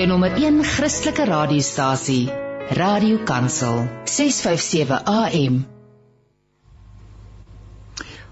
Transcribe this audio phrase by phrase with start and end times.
[0.00, 2.30] jou nommer 1 Christelike radiostasie,
[2.78, 5.79] Radio Kansel, 657 AM.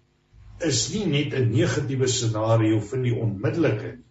[0.72, 4.04] is nie net 'n negatiewe scenario vir die onmiddellike nie,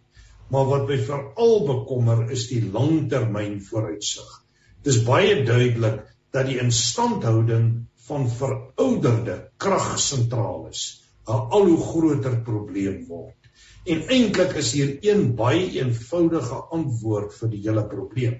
[0.48, 4.30] maar wat my veral bekommer is die langtermyn vooruitsig.
[4.82, 13.36] Dis baie duidelik dat die instandhouding van verouderde kragsentrale 'n al hoe groter probleem word.
[13.84, 18.36] En eintlik is hier een baie eenvoudige antwoord vir die hele probleem.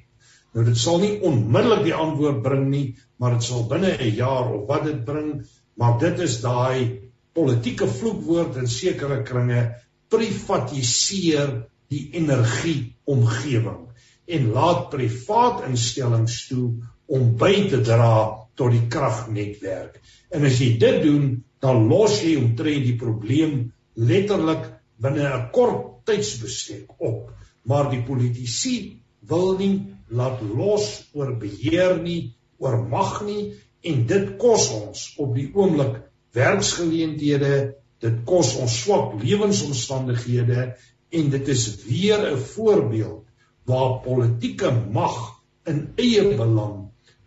[0.54, 4.52] Nou dit sal nie onmiddellik die antwoord bring nie, maar dit sal binne 'n jaar
[4.52, 7.00] of wat dit bring, maar dit is daai
[7.32, 9.74] politieke vloekwoord in sekere kringe
[10.08, 13.88] privatiseer die energieomgewing
[14.26, 16.70] en laat privaat instellings toe
[17.06, 20.00] om by te dra tot die kragnetwerk.
[20.30, 24.66] En as jy dit doen, dan los jy omtrent die probleem letterlik
[25.00, 27.32] binne 'n kort tydsbestek op.
[27.64, 34.36] Maar die politici wil nie laat los oor beheer nie, oor mag nie en dit
[34.38, 36.02] kos ons op die oomblik
[36.36, 40.74] werksgeleenthede, dit kos ons swak lewensomstandighede
[41.10, 43.24] en dit is weer 'n voorbeeld
[43.64, 46.83] waar politieke mag in eie belang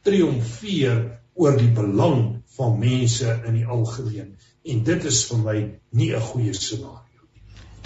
[0.08, 1.02] triomfeer
[1.34, 2.22] oor die belang
[2.58, 4.32] van mense in die algemeen
[4.74, 5.58] en dit is vir my
[6.02, 7.08] nie 'n goeie scenario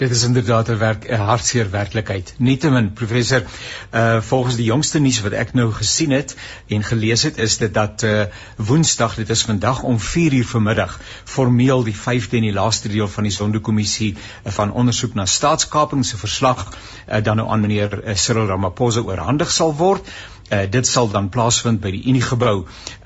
[0.02, 2.34] Dit is inderdaad 'n werk 'n hartseer werklikheid.
[2.38, 3.42] Nietemin, professor,
[3.94, 7.74] uh volgens die jongste nuus wat ek nou gesien het en gelees het, is dit
[7.74, 8.24] dat uh
[8.56, 13.22] Woensdag, dit is vandag om 4:00 vanmiddag, formeel die 5de en die laaste deel van
[13.22, 16.66] die Sonderkommissie uh, van ondersoek na staatskaping se verslag
[17.08, 20.08] uh, dan nou aan meneer uh, Cyril Ramaphosa oorhandig sal word.
[20.52, 22.56] Uh, dit sal dan plaasvind by die Unie gebou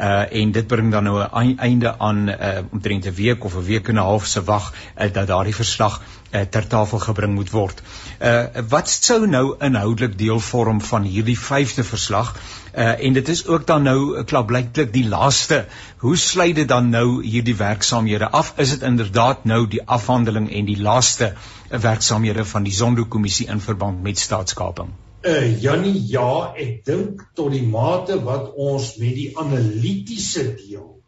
[0.03, 3.65] uh en dit bring dan nou 'n einde aan uh omtrent 'n week of 'n
[3.69, 6.01] week en 'n half se wag uh, dat daardie verslag
[6.33, 7.83] uh, ter tafel gebring moet word.
[8.21, 12.35] Uh wat sou nou inhoudelik deel vorm van hierdie 5de verslag?
[12.75, 15.65] Uh en dit is ook dan nou klaarblyklik die laaste.
[15.97, 18.53] Hoe sluit dit dan nou hierdie werksaamhede af?
[18.57, 21.35] Is dit inderdaad nou die afhandeling en die laaste
[21.71, 25.06] werksaamhede van die Zondo-kommissie in verband met staatskaping?
[25.27, 31.01] Uh Jannie, ja, ek dink tot die mate wat ons met die analitiese deel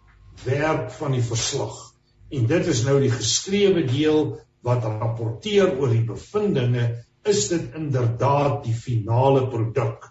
[0.42, 1.76] werk van die verslag.
[2.34, 4.32] En dit is nou die geskrewe deel
[4.66, 6.88] wat rapporteer oor die bevindinge,
[7.30, 10.10] is dit inderdaad die finale produk.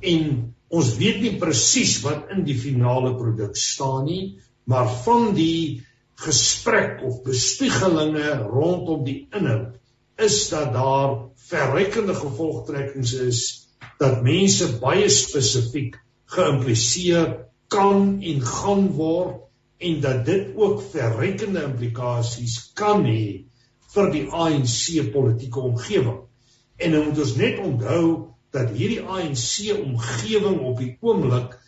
[0.00, 0.32] En
[0.72, 4.24] ons weet nie presies wat in die finale produk staan nie,
[4.64, 5.82] maar van die
[6.24, 9.76] gesprek of bespiegelinge rondom die inhoud
[10.22, 13.40] is dat daar verrekkende gevolgtrekkings is
[14.00, 15.98] dat mense baie spesifiek
[16.32, 17.32] geïmpliseer
[17.72, 19.40] kan en gaan word
[19.82, 23.24] en dat dit ook verrekkende implikasies kan hê
[23.92, 26.20] vir die ANC politieke omgewing.
[26.80, 28.04] En nou moet ons net onthou
[28.54, 31.58] dat hierdie ANC omgewing op die oomblik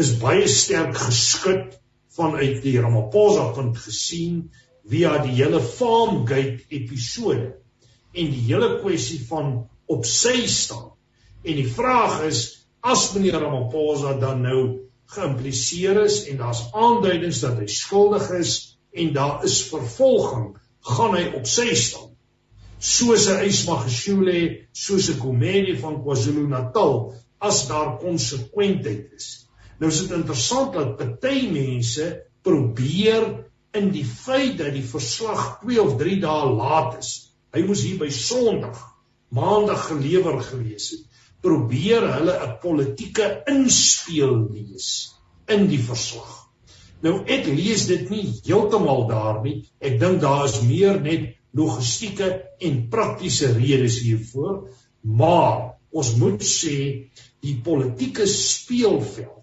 [0.00, 1.76] is baie sterk geskit
[2.16, 4.46] vanuit die Ramaphosa punt gesien
[4.88, 7.52] via die hele Farmgate episode
[8.14, 10.92] en die hele kwessie van op sy staan.
[11.44, 12.42] En die vraag is
[12.84, 14.60] as meneer Ramaphosa dan nou
[15.14, 18.54] geïmpliseer is en daar's aanduidings dat hy skuldig is
[18.94, 20.54] en daar is vervolging,
[20.94, 22.12] gaan hy op sy staan.
[22.78, 29.46] Soos 'n Ismagashule, soos 'n komedie van KwaZulu-Natal as daar konsekwentheid is.
[29.78, 35.82] Nou is dit interessant dat party mense probeer in die feit dat die verslag 2
[35.82, 37.33] of 3 dae laat is.
[37.54, 38.80] Hy moes hier by Sondag,
[39.34, 41.04] Maandag gelewer gewees het.
[41.42, 45.14] Probeer hulle 'n politieke inspeel lees
[45.48, 46.44] in die verslag.
[47.02, 49.64] Nou ek lees dit nie heeltemal daar nie.
[49.80, 52.30] Ek dink daar is meer net logistieke
[52.60, 54.68] en praktiese redes hiervoor,
[55.02, 57.10] maar ons moet sê
[57.44, 59.42] die politieke speelveld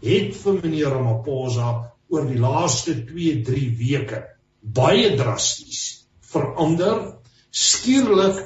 [0.00, 1.72] het vir meneer Ramaphosa
[2.08, 4.22] oor die laaste 2-3 weke
[4.60, 7.19] baie drasties verander.
[7.50, 8.38] Skielik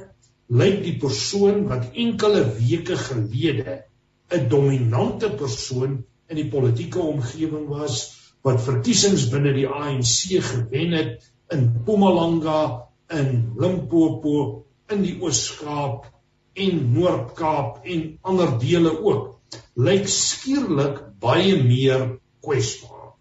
[0.48, 3.84] lyk die persoon wat enkele weke gelede
[4.32, 7.98] 'n dominante persoon in die politieke omgewing was
[8.44, 16.08] wat verkiesings binne die ANC gewen het in Mpumalanga, in Limpopo, in die Oos-Kaap
[16.54, 19.38] en Noord-Kaap en ander dele ook,
[19.76, 23.14] lyk skielik baie meer kwesbaar.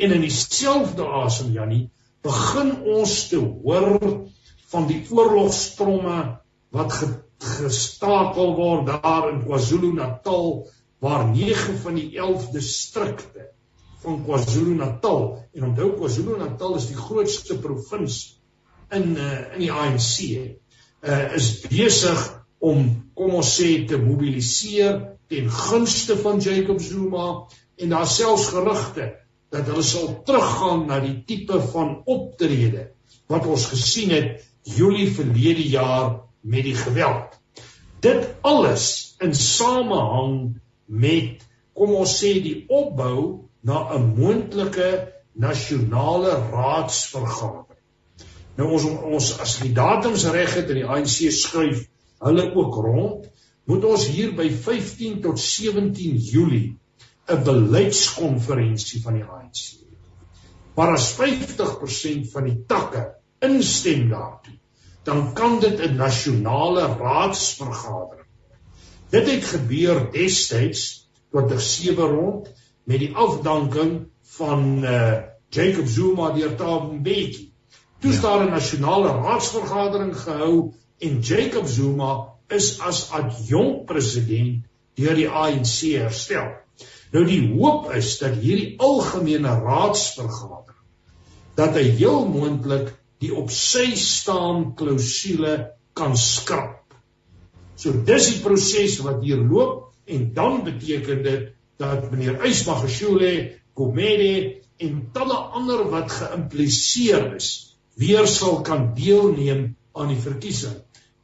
[0.00, 1.88] En in dieselfde asem Jannie,
[2.22, 3.98] begin ons te hoor
[4.70, 6.18] van die oorlogstromme
[6.74, 6.96] wat
[7.40, 10.50] gestakel word daar in KwaZulu-Natal
[11.00, 13.48] waar 9 van die 11 distrikte
[14.02, 15.22] van KwaZulu-Natal
[15.54, 18.36] en onthou KwaZulu-Natal is die grootste provinsie
[18.94, 22.20] in uh, in die ANC uh, is besig
[22.60, 25.00] om kom ons sê te mobiliseer
[25.30, 27.26] ten gunste van Jacob Zuma
[27.80, 29.12] en daar selfs gerugte
[29.50, 32.90] dat hulle sal teruggaan na die tipe van optrede
[33.30, 37.38] wat ons gesien het Julie verlede jaar met die geweld.
[38.00, 47.78] Dit alles in samehang met kom ons sê die opbou na 'n moontlike nasionale raadsvergadering.
[48.56, 51.86] Nou ons ons as die datums reg het in die ANC skryf
[52.20, 53.28] hulle ook rond,
[53.64, 56.76] moet ons hier by 15 tot 17 Julie
[57.28, 59.80] 'n beleidskonferensie van die ANC.
[60.74, 64.58] Maar as 50% van die takke instem daartoe,
[65.04, 68.20] dan kan dit 'n nasionale raadsvergadering word.
[69.10, 72.50] Dit het gebeur destyds tot die sewe rond
[72.84, 74.06] met die afdanking
[74.36, 75.18] van uh
[75.50, 77.48] Jacob Zuma deur Thabo Mbeki.
[77.98, 78.22] Toe is ja.
[78.22, 84.62] daar 'n nasionale raadsvergadering gehou en Jacob Zuma is as adjunkt president
[84.94, 86.54] deur die ANC herstel.
[87.10, 90.78] Nou die hoop is dat hierdie algemene raadsvergadering
[91.54, 95.54] dat hy heel moontlik die op sy staan klousule
[95.96, 96.94] kan skrap.
[97.76, 101.50] So dis die proses wat hier loop en dan beteken dit
[101.80, 107.50] dat meneer Ysmagashule, Komede en talle ander wat geïmpliseer is,
[108.00, 110.76] weer sal kan deelneem aan die verkiesing.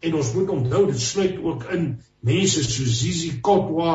[0.05, 1.89] En ons moet onthou dit sluit ook in
[2.25, 3.93] mense soos Zizi Kotwa,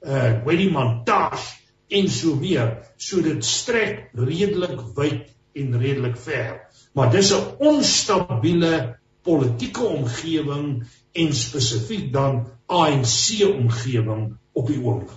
[0.00, 1.58] uh Willie Montage
[1.90, 2.78] en so meer.
[2.96, 6.60] So dit strek redelik wyd en redelik ver.
[6.92, 15.10] Maar dis 'n onstabiele politieke omgewing en spesifiek dan ANC omgewing op die oomblik.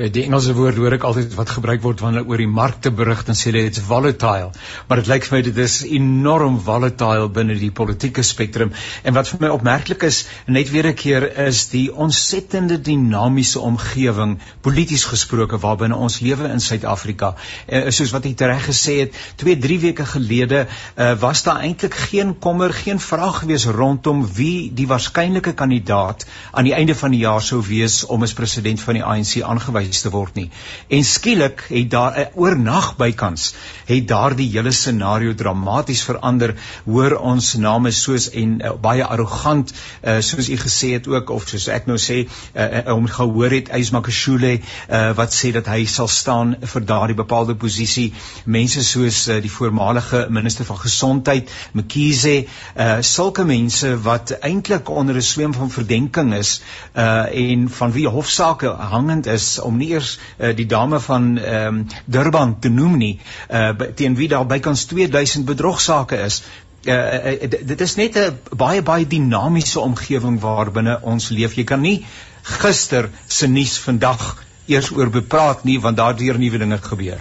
[0.00, 3.26] Eh, die Engelse woord hoor ek altyd wat gebruik word wanneer oor die markte berig
[3.28, 4.48] dan sê hulle it's volatile.
[4.88, 8.72] Maar dit lyk vir my dit is enorm volatile binne die politieke spektrum.
[9.04, 14.38] En wat vir my opmerklik is net weer 'n keer is die ontsettende dinamiese omgewing
[14.62, 17.34] polities gesproke waarbinne ons lewe in Suid-Afrika.
[17.68, 21.94] Uh, soos wat jy reg gesê het 2 3 weke gelede uh, was daar eintlik
[22.08, 27.24] geen kommer geen vraag gewees rondom wie die waarskynlike kandidaat aan die einde van die
[27.28, 30.48] jaar sou wees om as president van die ANC aangewys aangewys te word nie.
[30.88, 33.54] En skielik het daar 'n oornag bykans
[33.86, 36.54] het daardie hele scenario dramaties verander.
[36.84, 39.72] Hoor ons name soos en uh, baie arrogant
[40.04, 43.50] uh, soos u gesê het ook of soos ek nou sê uh, uh, om gehoor
[43.50, 48.12] het Ysmakashule uh, wat sê dat hy sal staan vir daardie bepaalde posisie.
[48.44, 52.44] Mense soos uh, die voormalige minister van gesondheid Mkhize,
[52.76, 56.62] uh, sulke mense wat eintlik onder 'n sweem van verdenking is
[56.94, 61.66] uh, en van wie hofsaake hangend is om nie eers uh, die dame van ehm
[61.66, 63.14] um, Durban te noem nie
[63.50, 66.42] uh, teen wie daar bykans 2000 bedrogsaake is.
[66.84, 71.54] Uh, uh, dit is net 'n baie baie dinamiese omgewing waarbinne ons leef.
[71.54, 72.04] Jy kan nie
[72.42, 77.20] gister se nuus vandag eers oor bepraat nie want daardeur nuwe dinge gebeur.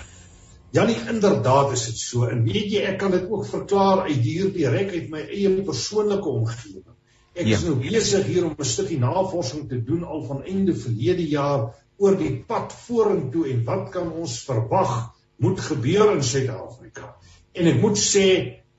[0.71, 2.25] Ja, nie inderdaad is dit so.
[2.31, 6.29] En weet jy, ek kan dit ook verklaar uit hierdie rek uit my eie persoonlike
[6.29, 6.87] omgewing.
[7.35, 7.57] Ek ja.
[7.57, 11.75] is nou besig hier om 'n stukkie navorsing te doen al van einde verlede jaar
[12.01, 14.95] oor die pad vorentoe en wat kan ons verwag
[15.41, 17.15] moet gebeur in Suid-Afrika.
[17.53, 18.27] En ek moet sê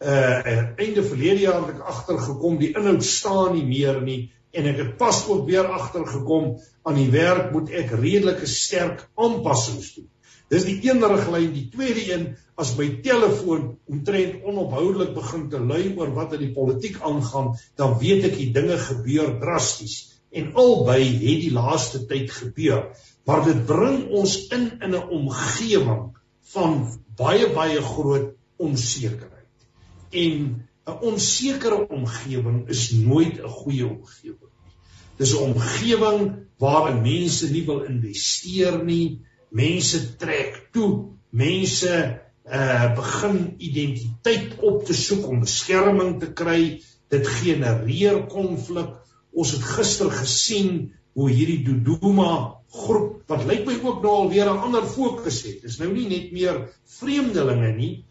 [0.03, 0.39] uh
[0.83, 4.97] einde verlede jaar het ek agtergekom die inhoud staan nie meer nie en ek het
[4.99, 10.09] pas ook weer agtergekom aan die werk moet ek redelike sterk aanpassings doen.
[10.53, 12.25] Dis die een riglyn, die tweede een
[12.61, 17.97] as my telefoon omtrent onophoudelik begin te lui oor wat in die politiek aangaan, dan
[18.03, 19.97] weet ek die dinge gebeur drasties
[20.33, 22.91] en albei het die laaste tyd gebeur.
[23.25, 26.17] Maar dit bring ons in in 'n omgewing
[26.55, 26.75] van
[27.17, 29.67] baie baie groot onsekerheid.
[30.11, 34.75] En 'n onsekere omgewing is nooit 'n goeie omgewing nie.
[35.17, 43.55] Dis 'n omgewing waarin mense nie wil investeer nie, mense trek toe, mense uh begin
[43.59, 46.83] identiteit op te soek om beskerming te kry.
[47.09, 48.91] Dit genereer konflik.
[49.31, 54.49] Ons het gister gesien hoe hierdie Dodoma groep wat lyk my ook nou al weer
[54.49, 55.63] 'n ander fokus het.
[55.63, 58.05] Dis nou nie net meer vreemdelinge nie,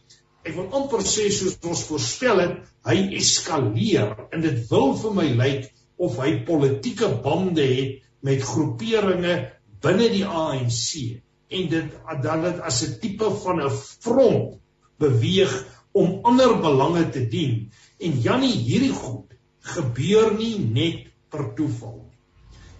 [0.45, 2.55] ek wil amper sê soos ons voorspel het,
[2.85, 9.35] hy eskaleer en dit wil vir my lyk of hy politieke bande het met groeperinge
[9.81, 11.93] binne die ANC en dit
[12.23, 14.57] dan dit as 'n tipe van 'n front
[14.97, 15.53] beweeg
[15.91, 19.33] om ander belange te dien en Jannie hierdie goed
[19.75, 21.99] gebeur nie net per toeval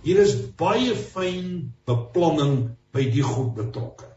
[0.03, 4.11] hier is baie fyn beplanning by die goed betrokke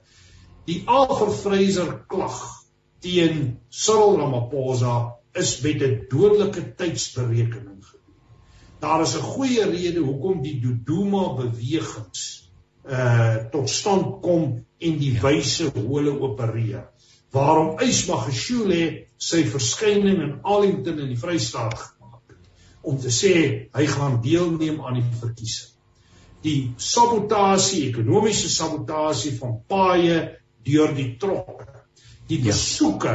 [0.69, 2.39] die Alfred Fraser klag
[3.05, 4.95] teen Cyril Ramaphosa
[5.37, 8.17] is met 'n dodelike tydsberekening gedoen.
[8.81, 12.51] Daar is 'n goeie rede hoekom die Dodoma bewegings
[12.89, 16.89] uh tot stand kom en die wyse hoe hulle opereer.
[17.31, 22.49] Waarom Ysmagashule sy verskyning in Arlington in die Vrystaat gemaak het
[22.81, 25.74] om te sê hy gaan deelneem aan die verkiesing.
[26.45, 30.19] Die sabotasie, ekonomiese sabotasie van paaye
[30.65, 31.75] deur die trokke
[32.29, 32.53] die ja.
[32.53, 33.15] besoeke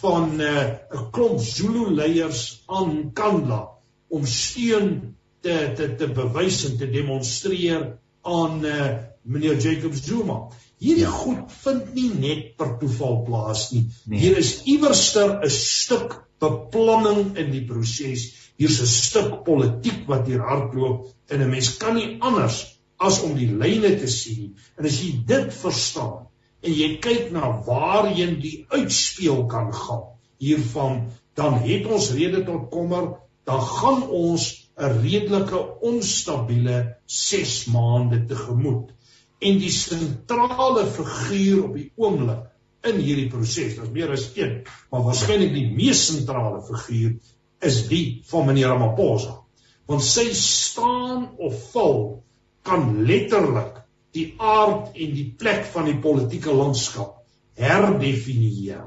[0.00, 3.62] van 'n uh, klomp Zulu leiers aan Kandla
[4.08, 8.88] om steun te te te bewys en te demonstreer aan uh,
[9.22, 10.38] meneer Jacob Zuma.
[10.78, 11.10] Hierdie ja.
[11.10, 13.88] goed vind nie net per toeval plaas nie.
[14.06, 14.18] Nee.
[14.18, 18.32] Hier is iewerster 'n stuk beplanning in die proses.
[18.56, 23.34] Hier's 'n stuk politiek wat hier hardloop en 'n mens kan nie anders as om
[23.38, 24.56] die lyne te sien.
[24.76, 26.26] En as jy dit verstaan,
[26.62, 30.06] en jy kyk na waarheen die uitspeel kan gaan
[30.42, 31.08] hiervan
[31.38, 33.18] dan het ons rede tot kommer.
[33.46, 38.90] Dan gaan ons 'n redelike onstabiele 6 maande tegemoet.
[39.38, 42.46] En die sentrale figuur op die oomblik
[42.82, 47.16] in hierdie proses daar's meer as een maar waarskynlik die mees sentrale figuur
[47.60, 49.34] is die van meneer Ramaphosa
[49.88, 52.00] want sy staan of val
[52.68, 53.78] kan letterlik
[54.16, 57.22] die aard en die plek van die politieke landskap
[57.58, 58.84] herdefinieer.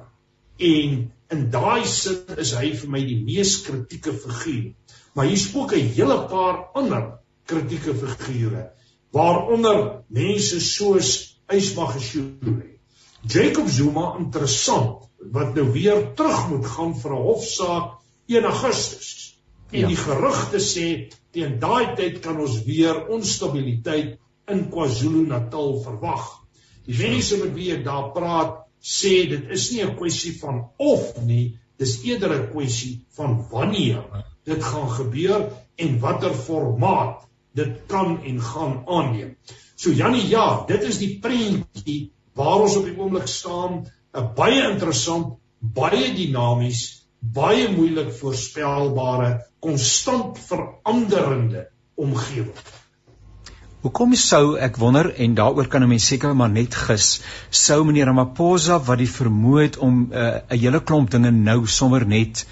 [0.62, 1.00] En
[1.32, 4.72] in daai sin is hy vir my die mees kritieke figuur.
[5.16, 8.70] Maar hier spook 'n hele paar ander kritieke figure
[9.12, 12.78] waaronder mense soos Ysmagashule.
[13.28, 17.92] Jacob Zuma interessant wat nou weer terug moet gaan vir 'n hofsaak
[18.28, 19.41] 1 Augustus.
[19.72, 19.88] En ja.
[19.88, 20.88] die gerugte sê
[21.32, 24.18] teen daai tyd kan ons weer onstabiliteit
[24.52, 26.26] in KwaZulu-Natal verwag.
[26.88, 31.16] Die mense met wie ek daar praat, sê dit is nie 'n kwessie van of
[31.24, 34.04] nie, dis eerder 'n kwessie van wanneer
[34.46, 39.36] dit gaan gebeur en watter formaat dit kan en gaan aanneem.
[39.76, 44.72] So Jannie, ja, dit is die prentjie waar ons op die oomblik staan, 'n baie
[44.72, 52.56] interessant, baie dinamies, baie moeilik voorspelbare, konstant veranderende omgewing.
[53.82, 58.06] Hoekom sou ek wonder en daaroor kan 'n mens seker maar net gis, sou meneer
[58.06, 62.46] Ramaphosa wat die vermoë het om uh, 'n uh, hele klomp dinge nou sommer net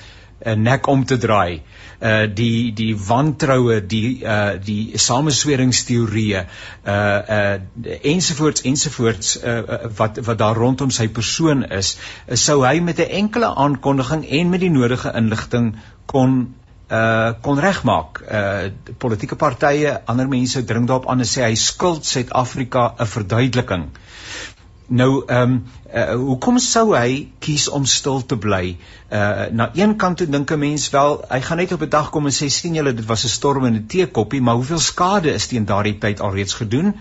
[0.46, 1.62] 'n uh, nek om te draai.
[2.00, 6.44] Uh die die wantroue, die uh die samesweringsteorieë,
[6.88, 6.94] uh
[7.38, 11.98] uh ensovoorts ensovoorts uh wat wat daar rondom sy persoon is,
[12.34, 16.56] sou hy met 'n enkele aankondiging en met die nodige inligting kon
[16.90, 18.24] uh kon regmaak.
[18.32, 23.90] Uh politieke partye, ander mense dring daarop aan en sê hy skuld Suid-Afrika 'n verduideliking.
[24.90, 28.78] Nou ehm um, uh, hoekom sou hy kies om stil te bly?
[29.14, 32.10] Uh na een kant toe dink 'n mens wel, hy gaan net op 'n dag
[32.10, 35.34] kom en sê sien julle dit was 'n storm in 'n teekoppie, maar hoeveel skade
[35.34, 36.96] is teen daardie tyd alreeds gedoen?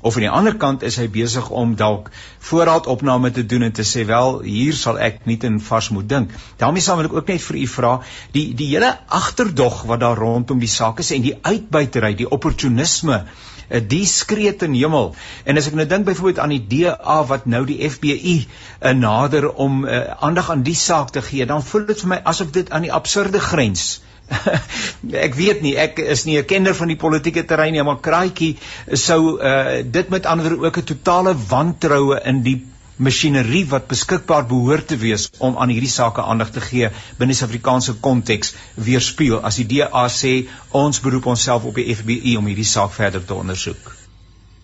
[0.00, 3.84] of aan die ander kant is hy besig om dalk voorraadopname te doen en te
[3.88, 6.30] sê wel hier sal ek nie in vars moet dink.
[6.56, 8.00] daarmee sal ek ook net vir u vra
[8.32, 13.14] die die hele agterdog wat daar rondom die saak is en die uitbuitery, die opportunisme
[13.14, 15.14] uh, die skree ten hemel.
[15.44, 18.96] En as ek nou dink byvoorbeeld aan die DA wat nou die FBI uh, eh,
[18.96, 22.52] nader om uh, aandag aan die saak te gee, dan voel dit vir my asof
[22.52, 24.02] dit aan die absurde grens.
[25.26, 28.56] ek weet nie, ek is nie 'n kenner van die politieke terrein nie, maar kraaitjie
[28.92, 32.58] sou uh, dit met ander ook 'n totale wantroue in die
[32.96, 37.96] masjinerie wat beskikbaar behoort te wees om aan hierdie sake aandag te gee binne Suid-Afrikaanse
[38.04, 40.34] konteks weerspieël as die DA sê
[40.70, 43.94] ons beroep onsself op die FBI om hierdie saak verder te ondersoek.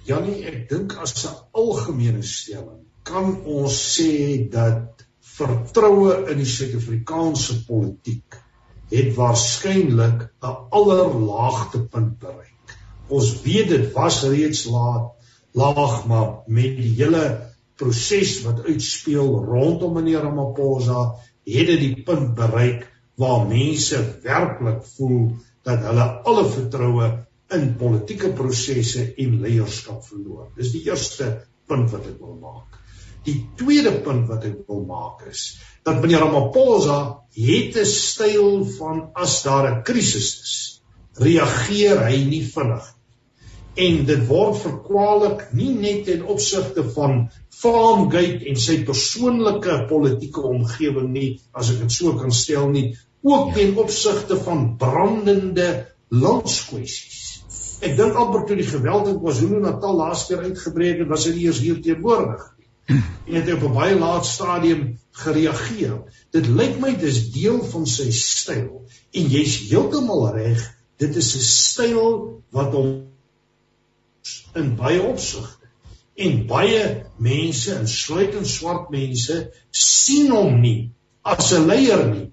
[0.07, 5.05] Janie, ek dink as 'n algemene stelling kan ons sê dat
[5.37, 8.39] vertroue in die Suid-Afrikaanse politiek
[8.91, 12.77] het waarskynlik 'n allerlaagtepunt bereik.
[13.09, 15.11] Ons weet dit was reeds laat
[15.53, 17.50] laag maar met die hele
[17.81, 21.05] proses wat uitspeel rondom meneer Ramaphosa
[21.49, 22.85] het dit die punt bereik
[23.21, 25.31] waar mense werklik voel
[25.67, 27.09] dat hulle alle vertroue
[27.57, 30.51] in politieke prosesse en leierskap verloor.
[30.57, 31.33] Dis die eerste
[31.69, 32.79] punt wat ek wil maak.
[33.27, 37.01] Die tweede punt wat ek wil maak is dat meneer Ramaphosa
[37.37, 40.57] het 'n styl van as daar 'n krisis is,
[41.17, 42.95] reageer hy nie vinnig
[43.81, 47.29] en dit word verkwalik nie net in opsigte van
[47.61, 52.87] Farmgate en sy persoonlike politieke omgewing nie as ek dit so kan stel nie
[53.27, 55.69] ook ten opsigte van brandende
[56.09, 57.27] landskwessies.
[57.85, 61.61] Ek dink amper toe die geweld in KwaZulu-Natal laas keer uitgebreek het was hy eers
[61.65, 62.49] hier teenwoordig
[62.91, 66.01] en het op 'n baie laat stadium gereageer.
[66.33, 68.83] Dit lyk my dis deel van sy styl.
[69.13, 70.65] En jy's heeltemal reg
[70.99, 72.91] dit is 'n styl wat hom
[74.55, 75.60] in baie opsigte.
[76.21, 76.83] En baie
[77.17, 79.37] mense, insluitend swart mense,
[79.73, 80.91] sien hom nie
[81.25, 82.27] as 'n leier nie.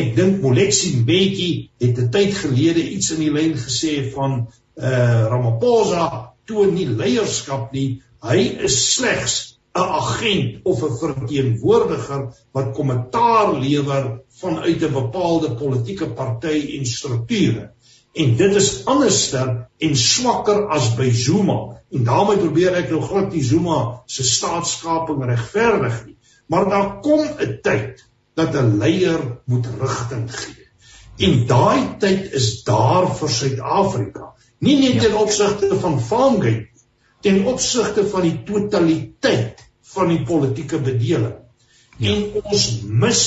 [0.00, 4.46] Ek dink Moletsi Mbeki het 'n tyd gelede iets in die lyn gesê van
[4.76, 8.02] uh Ramaphosa toon nie leierskap nie.
[8.22, 9.34] Hy is slegs
[9.76, 14.04] 'n agent of 'n verteenwoordiger wat kommentaar lewer
[14.40, 17.70] vanuit 'n bepaalde politieke party en strukture.
[18.14, 19.48] En dit is anderster
[19.78, 21.58] en swakker as by Zuma.
[21.90, 26.16] En daarmee probeer ek nou glad die Zuma se staatskaping regverdig nie.
[26.46, 28.04] Maar daar kom 'n tyd
[28.38, 30.62] dat 'n leier moet rigting gee.
[31.26, 34.34] En daai tyd is daar vir Suid-Afrika.
[34.58, 36.84] Nie net ten opsigte van Farmgate nie,
[37.20, 39.62] ten opsigte van die totaliteit
[39.94, 41.38] van die politieke bedeling.
[41.96, 42.14] Ja.
[42.14, 43.22] En ons mis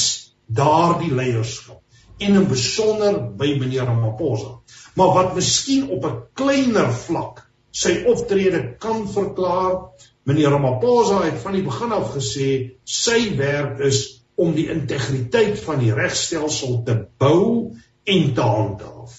[0.45, 1.82] daardie leierskap
[2.17, 4.58] en in besonder by meneer Ramaphosa
[4.97, 9.75] maar wat miskien op 'n kleiner vlak sy optrede kan verklaar.
[10.23, 12.47] Meneer Ramaphosa het van die begin af gesê
[12.83, 13.99] sy werk is
[14.36, 19.13] om die integriteit van die regstelsel te bou en te handhaaf.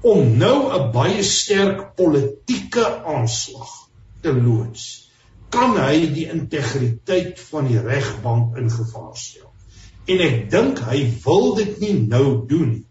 [0.00, 3.70] Om nou 'n baie sterk politieke aanslag
[4.22, 5.10] te loods,
[5.48, 9.52] kan hy die integriteit van die regbank in gevaar stel.
[10.06, 12.89] En ek dink hy wil dit nie nou doen nie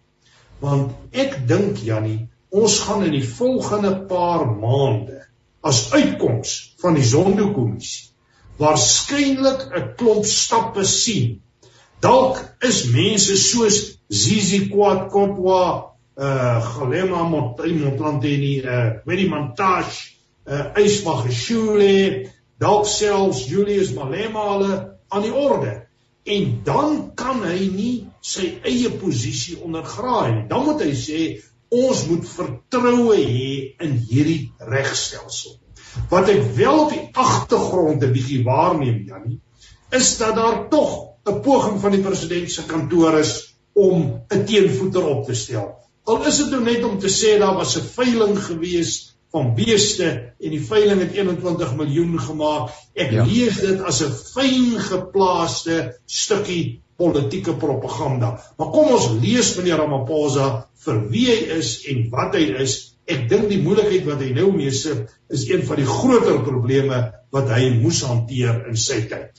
[0.59, 5.23] want ek dink Jannie ons gaan in die volgende paar maande
[5.61, 8.09] as uitkoms van die Zondo-kommissie
[8.59, 11.41] waarskynlik 'n klomp stappe sien.
[11.99, 20.15] Dalk is mense soos Zizi Kwat Kotwa uh Galema Motlanteni uh Winnie Montage
[20.47, 25.87] uh Ysmagashule dalk selfs Julius Malema hulle aan die orde
[26.23, 30.45] en dan kan hy nie sy eie posisie ondergraai nie.
[30.49, 31.21] Dan moet hy sê
[31.69, 33.51] ons moet vertroue hê
[33.85, 35.57] in hierdie regstelsel.
[36.09, 39.39] Wat ek wel op die agtergrond 'n bietjie waarneem, Janie,
[39.91, 45.05] is dat daar tog 'n poging van die president se kantoor is om 'n teenvoeter
[45.05, 45.77] op te stel.
[46.03, 50.09] Al is dit nou net om te sê daar was 'n veiling gewees van beeste
[50.39, 52.73] en die veiling het 21 miljoen gemaak.
[52.97, 53.25] Ek ja.
[53.25, 58.35] lees dit as 'n fyn geplaaste stukkie politieke propaganda.
[58.57, 60.47] Maar kom ons lees meneer Ramaphosa
[60.85, 62.95] vir wie hy is en wat hy is.
[63.09, 66.99] Ek dink die moeilikheid wat hy nou mee sit is een van die groter probleme
[67.31, 69.31] wat hy moes hanteer in sy tyd.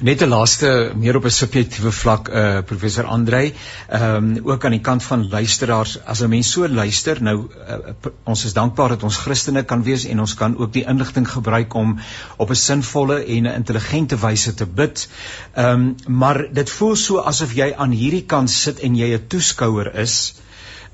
[0.00, 3.54] Net 'n laaste meer op 'n subjektiewe vlak eh uh, professor Andrei,
[3.88, 7.36] ehm um, ook aan die kant van luisteraars, as 'n mens so luister, nou
[7.68, 7.76] uh,
[8.24, 11.74] ons is dankbaar dat ons Christene kan wees en ons kan ook die inligting gebruik
[11.74, 11.98] om
[12.36, 15.08] op 'n sinvolle en 'n intelligente wyse te bid.
[15.54, 19.26] Ehm um, maar dit voel so asof jy aan hierdie kant sit en jy 'n
[19.26, 20.34] toeskouer is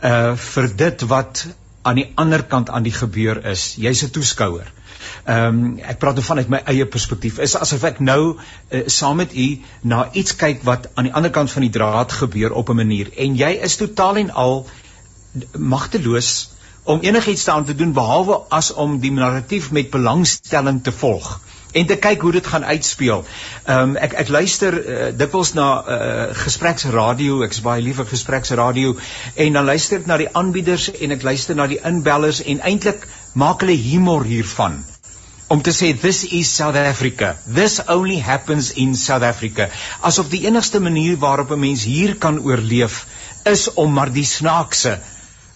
[0.02, 1.46] uh vir dit wat
[1.86, 3.74] aan die ander kant aan die gebeur is.
[3.78, 4.72] Jy's 'n toeskouer.
[5.24, 7.38] Ehm um, ek praat nou vanuit my eie perspektief.
[7.46, 9.46] Is asof ek nou uh, saam met u
[9.82, 13.12] na iets kyk wat aan die ander kant van die draad gebeur op 'n manier
[13.16, 14.66] en jy is totaal en al
[15.58, 16.50] magteloos
[16.84, 21.40] om enigiets te aan te doen behalwe as om die narratief met belangstelling te volg
[21.80, 23.24] en te kyk hoe dit gaan uitspeel.
[23.64, 28.10] Ehm um, ek ek luister uh, dikwels na uh, gespreksradio, ek is baie lief vir
[28.10, 28.96] gespreksradio
[29.46, 33.08] en dan luister ek na die aanbieders en ek luister na die inbellers en eintlik
[33.34, 34.84] maak hulle humor hiervan
[35.48, 37.36] om te sê this is South Africa.
[37.46, 39.68] This only happens in South Africa.
[40.02, 43.06] Asof die enigste manier waarop 'n mens hier kan oorleef
[43.44, 44.98] is om maar die snaakse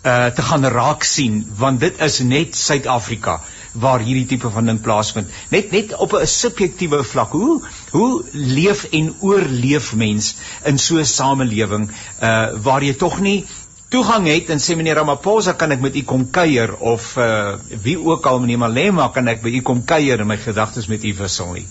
[0.04, 3.40] uh te gaan raak sien want dit is net Suid-Afrika
[3.72, 5.30] waar hierdie tipe van ding plaasvind.
[5.50, 7.30] Net net op 'n subjektiewe vlak.
[7.30, 11.90] Hoe hoe leef en oorleef mens in so 'n samelewing
[12.22, 13.44] uh waar jy tog nie
[13.88, 17.98] toegang het en sê meneer Ramaphosa kan ek met u kom kuier of uh wie
[17.98, 21.14] ook al meneer Malema kan ek by u kom kuier en my gedagtes met u
[21.14, 21.66] wissel nie.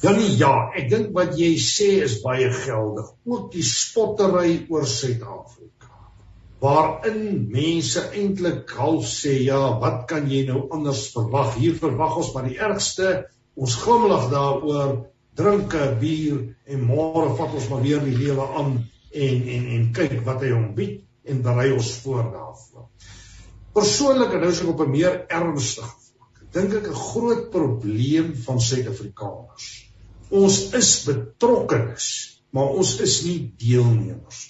[0.00, 3.12] Ja nee ja, ek dink wat jy sê is baie geldig.
[3.24, 5.79] Ook die spottery oor Suid-Afrika
[6.60, 11.54] waarin mense eintlik half sê ja, wat kan jy nou anders verwag?
[11.56, 13.12] Hier verwag ons maar die ergste.
[13.56, 18.76] Ons glimlag daaroor, drink 'n bier en môre vat ons maar weer die lewe aan
[19.12, 22.86] en en en kyk wat hy hom bied en berei ons voor daarvoor.
[23.72, 26.44] Persoonlik en nou is ek op 'n meer ernstige vlak.
[26.52, 29.88] Dink ek 'n groot probleem van Suid-Afrikaners.
[30.30, 32.06] Ons is betrokkenes,
[32.52, 34.49] maar ons is nie deelnemers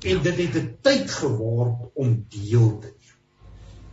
[0.00, 3.18] en dit het 'n tyd geword om deel te neem.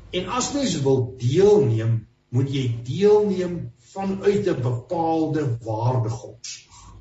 [0.10, 6.96] En as mens wil deelneem, moet jy deelneem vanuit 'n bepaalde waardegrondslag.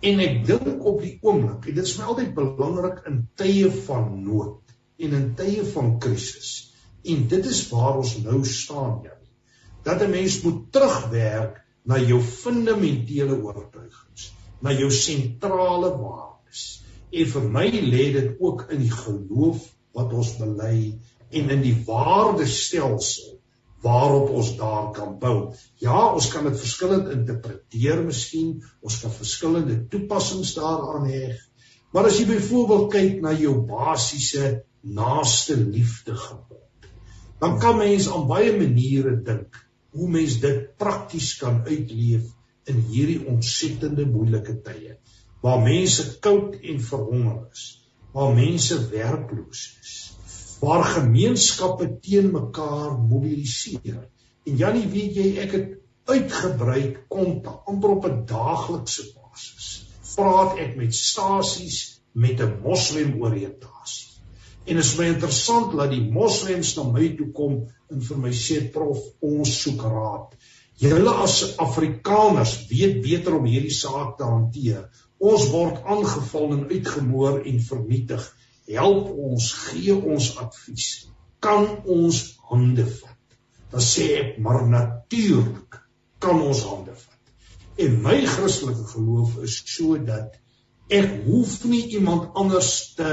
[0.00, 4.22] En ek dink op die oomblik, en dit is my altyd belangrik in tye van
[4.22, 6.74] nood en in tye van krisis.
[7.02, 9.34] En dit is waar ons nou staan, Janie.
[9.82, 16.79] Dat 'n mens moet terugwerk na jou fundamentele oortuigings, na jou sentrale waardes
[17.10, 19.66] En vir my lê dit ook in die geloof
[19.98, 20.76] wat ons bely
[21.30, 23.36] en in die waardestelsel
[23.82, 25.52] waarop ons daar kan bou.
[25.80, 31.30] Ja, ons kan dit verskillend interpreteer miskien, ons kan verskillende toepassings daaraan hê.
[31.90, 36.90] Maar as jy byvoorbeeld kyk na jou basiese naaste liefde gebod,
[37.40, 39.56] dan kan mens aan baie maniere dink
[39.96, 42.28] hoe mens dit prakties kan uitleef
[42.70, 45.00] in hierdie ontsettende moeilike tye
[45.40, 47.64] waar mense koud en verhonger is,
[48.12, 49.94] waar mense werkloos is,
[50.60, 54.02] waar gemeenskappe teen mekaar mobiliseer.
[54.44, 55.70] En Jannie, weet jy, ek het
[56.10, 59.66] uitgebrei kontak amper op 'n daaglikse basis.
[60.16, 64.08] Praat ek met stasies met 'n moslem oriëntasie.
[64.66, 67.54] En dit is my interessant dat die moslems na my toe kom
[67.90, 70.34] en vir my sê prof, ons soek raad.
[70.80, 74.88] Julle as Afrikaners weet beter om hierdie saak te hanteer.
[75.20, 78.26] Ons word aangeval en uitgemoor en vernietig.
[78.70, 80.88] Help ons, gee ons advies.
[81.44, 83.36] Kan ons hande vat?
[83.70, 85.80] Dan sê ek maar natuurlik
[86.24, 87.18] kan ons hande vat.
[87.80, 90.40] En my Christelike geloof is sodat
[90.90, 93.12] ek hoef nie iemand anders te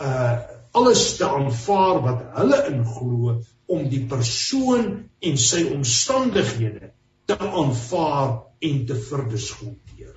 [0.00, 3.34] uh alles te aanvaar wat hulle inglo
[3.68, 4.86] om die persoon
[5.20, 6.94] en sy omstandighede
[7.28, 10.14] te aanvaar en te verdiskonteer.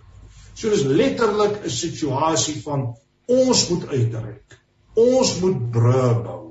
[0.56, 2.96] So dis letterlik 'n situasie van
[3.28, 4.60] ons moet uitreik.
[4.96, 6.44] Ons moet brûe bou.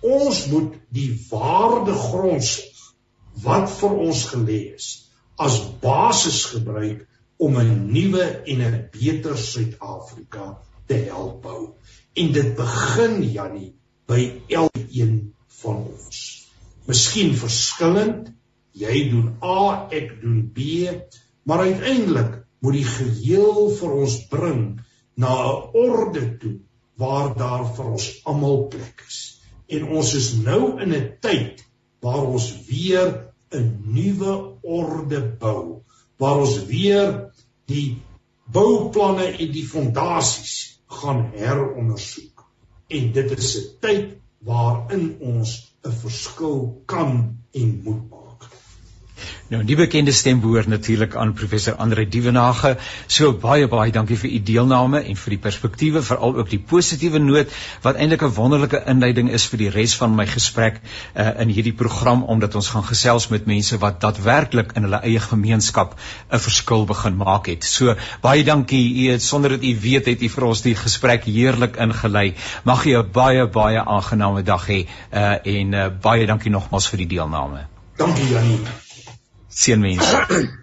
[0.00, 2.94] Ons moet die waarde grondslag
[3.42, 4.88] wat vir ons gelê is
[5.36, 7.06] as basis gebruik
[7.38, 11.74] om 'n nuwe en 'n beter Suid-Afrika te help bou.
[12.14, 13.74] En dit begin Jannie
[14.06, 16.46] by elkeen van ons.
[16.86, 18.32] Miskien verskillend,
[18.72, 20.90] jy doen A, ek doen B,
[21.42, 24.62] maar uiteindelik moet die geheel vir ons bring
[25.16, 26.56] na 'n orde toe
[27.00, 29.40] waar daar vir ons almal plek is.
[29.68, 31.64] En ons is nou in 'n tyd
[32.00, 35.82] waar ons weer 'n nuwe orde bou,
[36.18, 37.32] waar ons weer
[37.66, 38.02] die
[38.52, 42.44] bouplanne en die fondasies gaan herondersoek.
[42.88, 44.06] En dit is 'n tyd
[44.38, 45.50] waarin ons
[45.84, 48.19] 'n verskil kan en moet maak.
[49.50, 52.76] Nou die bekende stem behoort natuurlik aan professor Andre Dievenage.
[53.10, 57.18] So baie baie dankie vir u deelname en vir die perspektiewe, veral ook die positiewe
[57.18, 61.50] noot wat eintlik 'n wonderlike inleiding is vir die res van my gesprek uh, in
[61.50, 65.96] hierdie program omdat ons gaan gesels met mense wat daadwerklik in hulle eie gemeenskap
[66.30, 67.64] 'n verskil begin maak het.
[67.64, 71.24] So baie dankie u het sonder dat u weet het u vir ons die gesprek
[71.24, 72.34] heerlik ingelei.
[72.64, 76.98] Mag jy 'n baie baie aangename dag hê uh, en uh, baie dankie nogmaals vir
[76.98, 77.66] die deelname.
[77.96, 78.89] Dankie Janie
[79.50, 79.98] 100 mil.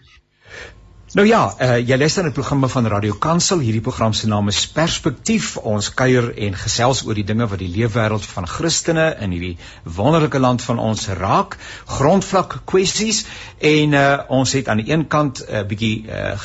[1.16, 3.60] Nou ja, uh, jy luister na 'n programme van Radio Kansel.
[3.60, 5.58] Hierdie program se naam is Perspektief.
[5.58, 10.40] Ons kuier en gesels oor die dinge wat die leefwêreld van Christene in hierdie wonderlike
[10.40, 13.26] land van ons raak, grondvlak kwessies
[13.58, 16.36] en uh, ons het aan die een kant 'n uh, bietjie uh,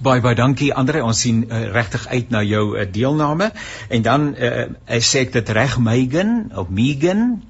[0.02, 3.52] Baie baie dankie Andre, ons sien uh, regtig uit na jou uh, deelname.
[3.90, 7.44] En dan uh, ek sê ek dit reg Megan of Megan?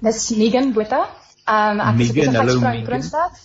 [0.00, 1.06] Dis Megan Botha.
[1.46, 3.40] Ehm um, ek Megan, is van Kroonstad.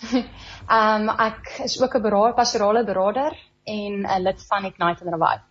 [0.14, 5.12] Ehm um, ek is ook 'n beraad, pastorale beraader en 'n lid van Ignite and
[5.12, 5.44] Revive.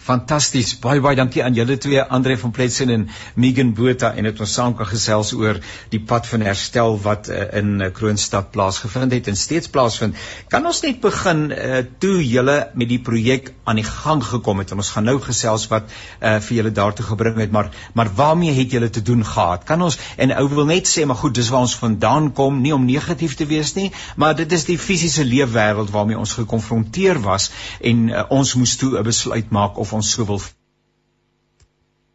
[0.00, 0.72] Fantasties.
[0.80, 3.02] Baie baie dankie aan julle twee, Andre van Pletsen en
[3.34, 5.58] Megan Botha en dit ons saam kan gesels oor
[5.92, 10.16] die pad van herstel wat uh, in uh, Kroonstad plaasgevind het en steeds plaasvind.
[10.48, 14.72] Kan ons net begin uh, toe julle met die projek aan die gang gekom het
[14.72, 18.56] en ons gaan nou gesels wat uh, vir julle daartoe gebring het, maar maar waarmee
[18.56, 19.68] het julle te doen gehad?
[19.68, 22.72] Kan ons en ou wil net sê maar goed, dis waar ons vandaan kom, nie
[22.74, 27.50] om negatief te wees nie, maar dit is die fisiese leefwêreld waarmee ons gekonfronteer was
[27.84, 30.40] en uh, ons moes toe 'n besluit maak of ons so wil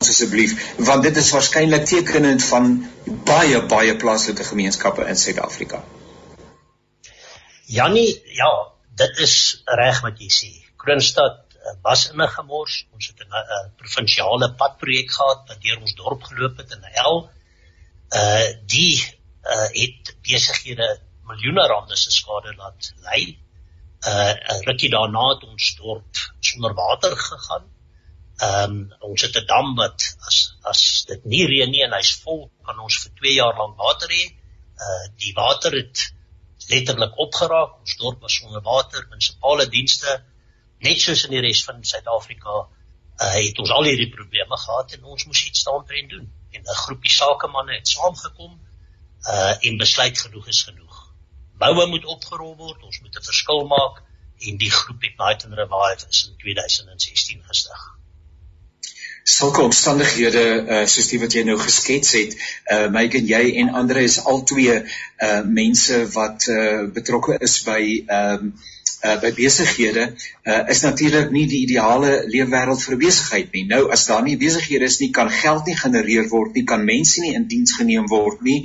[0.03, 0.55] asseblief
[0.89, 2.71] want dit is waarskynlik tekenend van
[3.29, 5.81] baie baie plaaslike gemeenskappe in Suid-Afrika.
[7.65, 8.51] Jannie, ja,
[9.01, 9.35] dit is
[9.79, 10.51] reg wat jy sê.
[10.81, 12.85] Kroonstad eh, was in 'n gemors.
[12.93, 17.29] Ons het 'n uh, provinsiale padprojek gehad wat deur ons dorp geloop het in Hel.
[18.13, 19.01] Uh die
[19.43, 23.37] uh het besighede miljoene rande se skade laat ly.
[24.05, 26.13] Uh 'n rukkie daarna het ons dorp
[26.55, 27.71] sonder water gegaan
[28.35, 30.37] Ehm um, ons het 'n dam wat as
[30.71, 34.09] as dit nie reën nie en hy's vol, kan ons vir 2 jaar lank water
[34.09, 34.25] hê.
[34.85, 36.11] Uh die water het
[36.69, 37.79] letterlik opgeraak.
[37.79, 40.23] Ons dorp was sonder water, munisipale dienste
[40.79, 45.03] net soos in die res van Suid-Afrika uh het ons al hierdie probleme gehad en
[45.15, 46.27] ons moes iets daaroor doen.
[46.51, 48.59] En 'n groepie sakemanne het saamgekom
[49.35, 50.95] uh en besluit genoeg is genoeg.
[51.57, 54.03] Boue moet opgerol word, ons moet 'n verskil maak
[54.37, 57.85] en die groep Ignite and Revive is in 2016 gestig
[59.25, 62.37] sulke omstandighede uh, soos die wat jy nou geskets het,
[62.69, 67.55] uh Mike en jy en Andre is al twee uh mense wat uh betrokke is
[67.65, 68.51] by um,
[69.01, 70.03] uh by besighede
[70.45, 73.63] uh is natuurlik nie die ideale leefwêreld vir besigheid nie.
[73.71, 77.23] Nou as daar nie besighede is nie, kan geld nie genereer word nie, kan mense
[77.23, 78.59] nie in diens geneem word nie.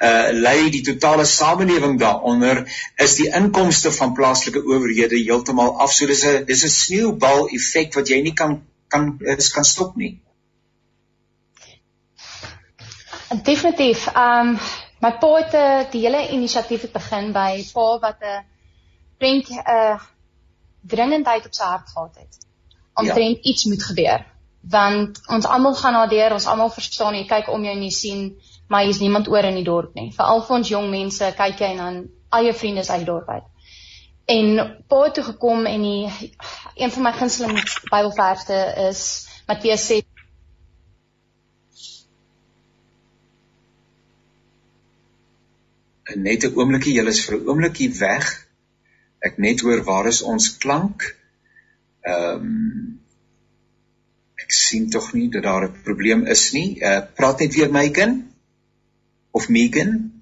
[0.00, 2.62] Uh lei die totale samelewing daaronder
[3.04, 5.92] is die inkomste van plaaslike owerhede heeltemal af.
[5.92, 9.96] So dis 'n dis 'n sneeubal effek wat jy nie kan kan is kan stop
[9.96, 10.22] nie.
[13.42, 14.06] Definitief.
[14.06, 14.58] Ehm um,
[15.00, 18.44] my pa het eh, die hele inisiatief het begin by pa wat 'n
[19.18, 20.00] prentjie 'n uh,
[20.86, 22.46] dringendheid op sy hart gehad het.
[22.94, 23.50] Omtrent ja.
[23.50, 24.26] iets moet gebeur.
[24.60, 27.90] Want ons almal gaan na deur, ons almal verstaan jy kyk om jou en jy
[27.90, 30.12] sien maar hier's niemand oor in die dorp nie.
[30.12, 33.06] Veral vir ons jong mense kyk jy en dan al jou vriende is uit die
[33.06, 33.44] dorp uit.
[34.26, 36.30] En pa toe gekom en die
[36.74, 38.58] een van my gunsteling Bybelverse
[38.88, 39.02] is
[39.46, 40.06] Matteus 6
[46.14, 48.26] net 'n oombliekie, julle is vir 'n oombliekie weg.
[49.20, 51.16] Ek net hoor waar is ons klank?
[52.02, 53.00] Ehm um,
[54.36, 56.78] ek sien tog nie dat daar 'n probleem is nie.
[56.80, 58.32] Uh praat net weer Megan
[59.30, 60.15] of Megan.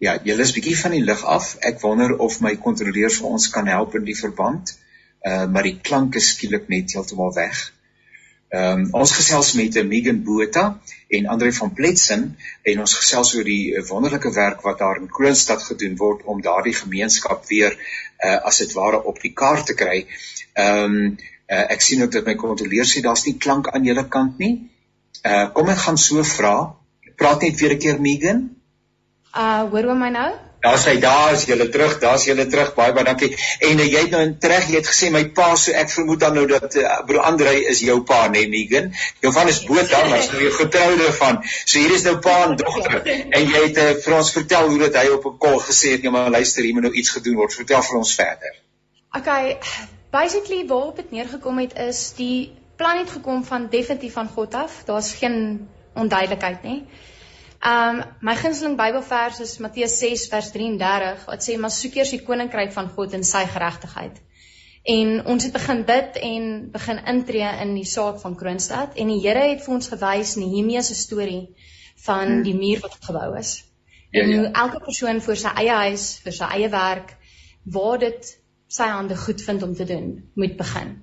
[0.00, 1.50] Ja, julle is bietjie van die lig af.
[1.68, 4.70] Ek wonder of my kontroleur vir ons kan help in die verband.
[5.20, 7.58] Uh maar die klank is skielik net heeltemal weg.
[8.50, 10.62] Ehm um, ons gesels met Megan Botha
[11.18, 12.22] en Andre van Pletsen
[12.72, 16.74] en ons gesels oor die wonderlike werk wat daar in Kroonstad gedoen word om daardie
[16.78, 19.98] gemeenskap weer uh, as dit ware op die kaart te kry.
[20.54, 20.96] Ehm um,
[21.50, 24.54] uh, ek sien ook dat my kontroleur sê daar's nie klank aan julle kant nie.
[25.28, 26.54] Uh kom ek gaan so vra.
[27.20, 28.42] Praat net weer 'n keer Megan.
[29.34, 30.30] Uh hoor jy my nou?
[30.60, 32.74] Daar's hy, daar's jy terug, daar's jy terug.
[32.76, 33.30] Baie baie dankie.
[33.64, 36.34] En uh, jy het nou reg, jy het gesê my pa, so ek vermoed dan
[36.36, 38.90] nou dat uh, broer Andre is jou pa, nee, Megan.
[39.24, 41.40] Jou van is boot dan, maar jy getroude van.
[41.64, 43.00] So hier is nou pa en dogter.
[43.08, 46.04] En jy het uh, vir ons vertel hoe dit hy op 'n kol gesê het,
[46.04, 47.56] jy maar luister, hier moet nou iets gedoen word.
[47.56, 48.58] Vertel vir ons verder.
[49.16, 49.58] Okay,
[50.12, 54.82] basically waarop dit neergekom het is die plan het gekom van definitief van God af.
[54.84, 56.84] Daar's geen onduidelikheid nie.
[57.60, 62.22] Um my gunsteling Bybelvers is Matteus 6 vers 33 wat sê maar soek eers die
[62.24, 64.16] koninkryk van God en sy geregtigheid.
[64.88, 69.20] En ons het begin bid en begin intree in die saak van Kroonstad en die
[69.20, 71.50] Here het vir ons gewys Nehemia se storie
[72.06, 72.42] van hmm.
[72.48, 73.52] die muur wat gebou is.
[74.10, 74.52] Ja, en hoe ja.
[74.62, 77.12] elke persoon vir sy eie huis, vir sy eie werk
[77.76, 78.32] waar dit
[78.72, 80.96] sy hande goed vind om te doen, moet begin.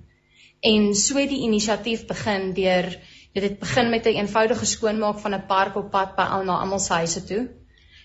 [0.66, 2.90] En so het die inisiatief begin deur
[3.32, 6.44] Dit het begin met 'n een eenvoudige skoonmaak van 'n park op pad by al
[6.44, 7.48] na almal se huise toe.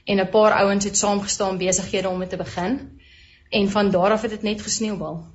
[0.04, 3.02] En 'n paar ouens het saamgestaan besighede om te begin.
[3.50, 5.26] En van daar af het dit net gesneeubal.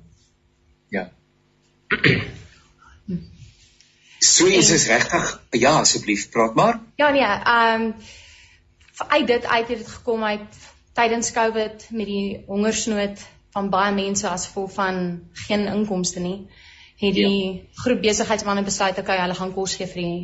[0.87, 1.11] Ja.
[4.19, 5.41] So is dit regtig.
[5.49, 6.79] Ja, asseblief, praat maar.
[6.95, 7.95] Ja nee, ehm um,
[9.07, 10.57] uit dit uit het dit gekom uit
[10.93, 16.47] tydens Covid met die hongersnood van baie mense as gevolg van geen inkomste nie
[16.99, 17.81] het die ja.
[17.83, 20.19] groep besigheidsmense besluit okay, hulle gaan kos gee vir die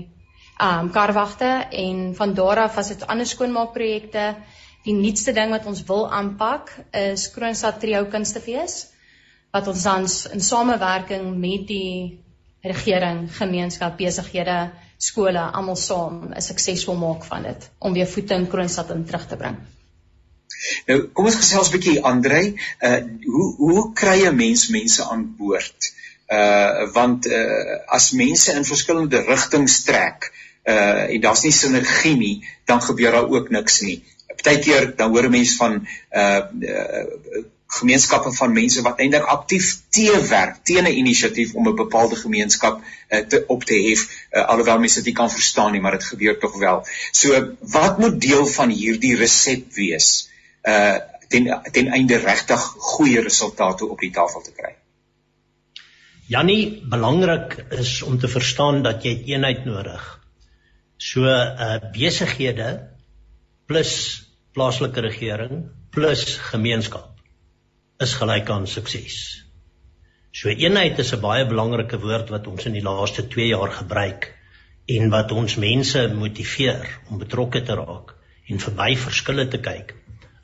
[0.65, 4.35] um karwagte en van daar af was dit ander skoonmaakprojekte.
[4.85, 8.85] Die nuutste ding wat ons wil aanpak is Kroonstad Trio Kunstefees
[9.55, 12.23] wat ons dan in samewerking met die
[12.65, 18.47] regering, gemeenskap, besighede, skole almal saam 'n suksesvol maak van dit om weer voete in
[18.47, 19.57] Kroonstad in terug te bring.
[20.87, 25.35] Nou, kom ons gesels 'n bietjie Andrei, uh hoe hoe kry 'n mens mense aan
[25.37, 25.93] boord?
[26.27, 30.31] Uh want uh as mense in verskillende rigtings trek
[30.65, 34.03] uh en daar's nie sinergie nie, dan gebeur daar ook niks nie.
[34.27, 37.43] Partykeer dan hoor mense van uh, uh
[37.75, 43.19] gemeenskappe van mense wat eintlik aktief teewerk teen 'n inisiatief om 'n bepaalde gemeenskap uh,
[43.19, 46.37] te op te hef uh, alhoewel mense dit nie kan verstaan nie maar dit gebeur
[46.39, 46.85] tog wel.
[47.11, 50.29] So wat moet deel van hierdie resep wees
[50.63, 54.75] uh ten ten einde regtig goeie resultate op die tafel te kry?
[56.25, 60.05] Jannie, belangrik is om te verstaan dat jy eenheid nodig.
[60.97, 62.69] So uh besighede
[63.69, 63.91] plus
[64.57, 67.11] plaaslike regering plus gemeenskap
[68.01, 69.19] is gelyk aan sukses.
[70.33, 74.31] So eenheid is 'n baie belangrike woord wat ons in die laaste 2 jaar gebruik
[74.97, 78.15] en wat ons mense motiveer om betrokke te raak
[78.49, 79.93] en verby verskille te kyk.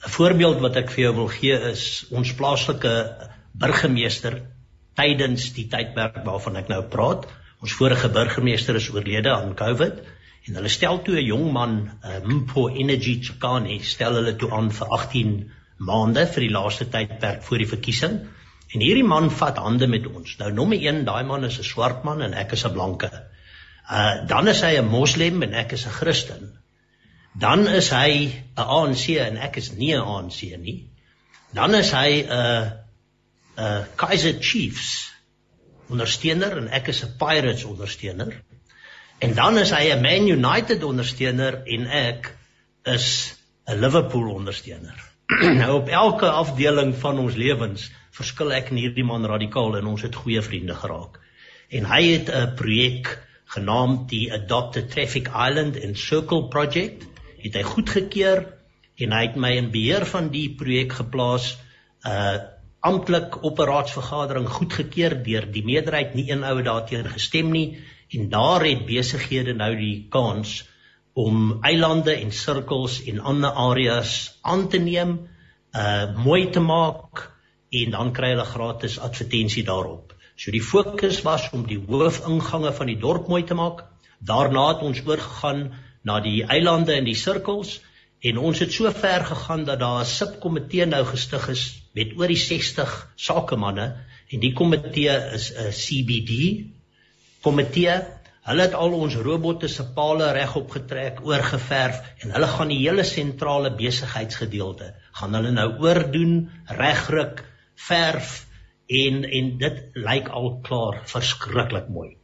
[0.05, 2.97] 'n Voorbeeld wat ek vir jou wil gee is ons plaaslike
[3.57, 4.43] burgemeester
[5.01, 7.25] tydens die tydperk waarvan ek nou praat.
[7.61, 10.01] Ons vorige burgemeester is oorlede aan COVID
[10.49, 14.71] en hulle stel toe 'n jong man, uh, Mpo Energy Chakane, stel hulle toe aan
[14.71, 18.15] vir 18 maande vir die laaste tydperk voor die verkiesing.
[18.73, 20.37] En hierdie man vat hande met ons.
[20.39, 23.11] Nou nommer 1, daai man is 'n swart man en ek is 'n blanke.
[23.91, 26.57] Uh dan is hy 'n moslim en ek is 'n Christen.
[27.39, 30.89] Dan is hy 'n ANC en ek is nie 'n ANC nie.
[31.53, 32.80] Dan is hy 'n uh,
[33.61, 35.11] uh Kaiser Chiefs
[35.91, 38.33] ondersteuner en ek is 'n Pirates ondersteuner.
[39.19, 42.35] En dan is hy 'n Man United ondersteuner en ek
[42.83, 43.35] is
[43.67, 44.97] 'n Liverpool ondersteuner.
[45.61, 50.01] nou op elke afdeling van ons lewens verskil ek en hierdie man radikaal en ons
[50.01, 51.19] het goeie vriende geraak.
[51.69, 57.03] En hy het 'n projek genaamd die Adopted Traffic Island and Circle Project.
[57.37, 58.45] Het hy goedgekeur
[58.95, 61.57] en hy het my in beheer van die projek geplaas
[62.05, 62.37] uh
[62.81, 67.77] amptelik op 'n raadsvergadering goedgekeur deur die meerderheid nie een oue daarteenoor gestem nie
[68.09, 70.63] en daar het besighede nou die kans
[71.13, 75.27] om eilande en sirkels en ander areas aan te neem,
[75.75, 77.27] uh mooi te maak
[77.69, 80.13] en dan kry hulle gratis advertensie daarop.
[80.35, 83.85] So die fokus was om die hoofingange van die dorp mooi te maak.
[84.19, 85.71] Daarna het ons oorgegaan
[86.03, 87.79] na die eilande en die sirkels
[88.21, 92.31] en ons het so ver gegaan dat daar 'n subkomitee nou gestig is met oor
[92.31, 93.87] die 60 sakemanne
[94.31, 96.65] en die komitee is 'n CBD
[97.43, 97.99] komitee.
[98.41, 103.03] Hulle het al ons robotte se pale regop getrek, oorgeverf en hulle gaan die hele
[103.03, 107.43] sentrale besigheidsgedeelte gaan hulle nou oordoen, regruk,
[107.75, 108.47] verf
[108.87, 112.15] en en dit lyk al klaar verskriklik mooi.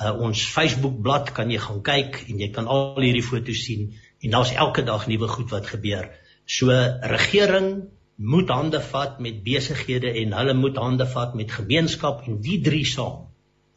[0.00, 3.90] Uh, ons Facebook bladsy kan jy gaan kyk en jy kan al hierdie foto's sien
[4.22, 6.08] en daar's elke dag nuwe goed wat gebeur.
[6.46, 6.72] So
[7.12, 7.88] regering
[8.22, 12.84] moet hande vat met besighede en hulle moet hande vat met gemeenskap en die drie
[12.86, 13.26] saam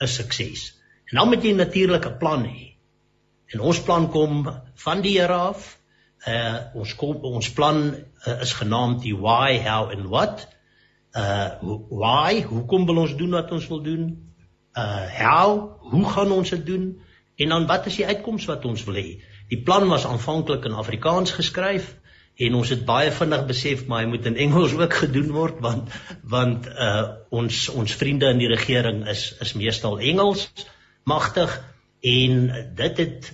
[0.03, 0.67] is sukses.
[1.09, 2.75] En dan moet jy natuurlik 'n plan hê.
[3.53, 5.77] En ons plan kom van die Here af.
[6.27, 7.95] Uh ons kom ons plan
[8.27, 10.47] uh, is genaamd die why, how and what.
[11.13, 11.49] Uh
[11.89, 14.33] why, hoekom wil ons doen wat ons wil doen?
[14.73, 17.01] Uh how, hoe gaan ons dit doen?
[17.35, 19.21] En dan wat is die uitkoms wat ons wil hê?
[19.49, 21.95] Die plan was aanvanklik in Afrikaans geskryf
[22.36, 25.93] en ons het baie vinnig besef maar hy moet in Engels ook gedoen word want
[26.36, 30.49] want uh ons ons vriende in die regering is is meestal Engels
[31.03, 31.55] magtig
[32.05, 33.33] en dit het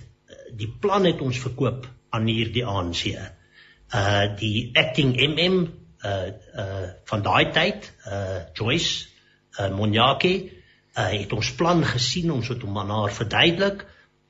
[0.56, 3.06] die plan het ons verkoop aan hierdie ANC.
[3.92, 5.62] Uh die acting MM
[6.04, 6.28] uh
[6.64, 9.08] uh van daai tyd uh Joyce
[9.58, 10.34] uh Monyake
[10.96, 13.86] uh het ons plan gesien ons het hom aan haar verduidelik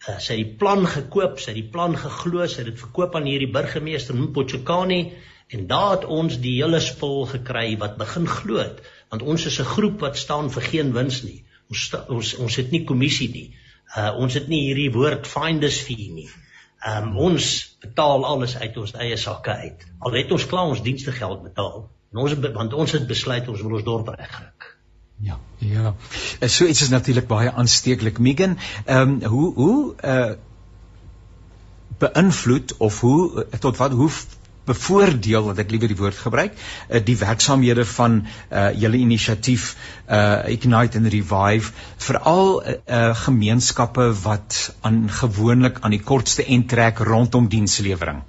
[0.08, 3.16] uh, sy het die plan gekoop, sy het die plan geglo, sy het dit verkoop
[3.18, 5.02] aan hierdie burgemeester Mpochekani
[5.52, 8.80] en daar het ons die hele spul gekry wat begin glo het,
[9.12, 11.44] want ons is 'n groep wat staan vir geen wins nie.
[11.68, 13.48] Ons ons ons het nie kommissie nie.
[13.96, 16.28] Uh ons het nie hierdie woord finders fee nie.
[16.88, 19.86] Um ons betaal alles uit ons eie sakke uit.
[20.00, 21.90] Al het ons klaar ons dienste geld betaal.
[22.12, 24.71] En ons want ons het besluit ons wil ons dorp regkry.
[25.22, 25.94] Ja, ja.
[26.40, 28.18] Eh, so iets is natuurlik baie aansteeklik.
[28.18, 30.32] Megan, ehm um, hoe hoe uh
[31.98, 34.10] beïnvloed of hoe tot wat hoe
[34.64, 39.74] bevoordeel wat ek liewer die woord gebruik uh, die werksamehede van uh, julle inisiatief
[40.12, 46.68] uh, Ignite and Revive veral uh, uh, gemeenskappe wat aan gewoonlik aan die kortste end
[46.72, 48.22] trek rondom dienslewering.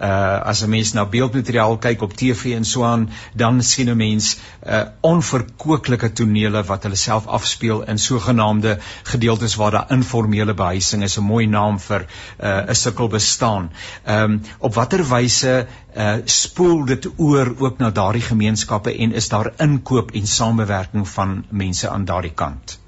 [0.00, 3.96] Uh as 'n mens na beeldmateriaal kyk op TV en so aan, dan sien 'n
[3.96, 11.02] mens uh onverkoeklike tonele wat hulle self afspeel in sogenaamde gedeeltes waar daar informele behuising
[11.02, 12.06] is, 'n mooi naam vir
[12.40, 13.70] uh 'n sukkel bestaan.
[14.04, 15.66] Ehm um, op watter wyse
[15.96, 21.44] uh spoel dit oor ook na daardie gemeenskappe en is daar inkoop en samewerking van
[21.50, 22.78] mense aan daardie kant?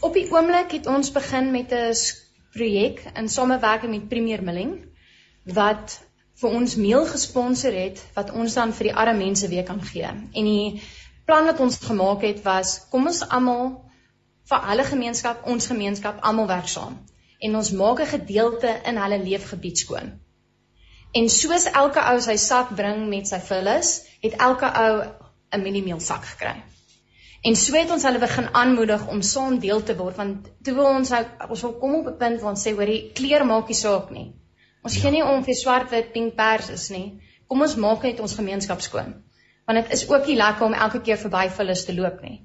[0.00, 1.94] Op die oomblik het ons begin met 'n
[2.52, 4.76] projek in samewerking met Premier Milling
[5.44, 6.00] wat
[6.40, 10.08] vir ons meel gesponsor het wat ons dan vir die arme mense weer kan gee.
[10.32, 10.82] En die
[11.24, 13.82] plan wat ons gemaak het was kom ons almal
[14.50, 16.98] vir hulle gemeenskap, ons gemeenskap almal werk saam
[17.38, 20.12] en ons maak 'n gedeelte in hulle leefgebied skoon.
[21.16, 23.92] En soos elke ou sy sak bring met sy vullis,
[24.24, 25.04] het elke ou
[25.56, 26.56] 'n mieliemeel sak gekry.
[27.46, 30.88] En so het ons hulle begin aanmoedig om saam deel te word want toe wil
[30.90, 31.12] ons
[31.48, 34.10] ons wil kom op 'n punt waar ons sê hoor die kleer maak nie saak
[34.10, 34.32] nie.
[34.82, 37.20] Ons gee nie om of jy swart, wit, pink, pers is nie.
[37.48, 39.14] Kom ons maak net ons gemeenskap skoon.
[39.66, 42.40] Want dit is ook nie lekker om elke keer verby vullis te loop nie.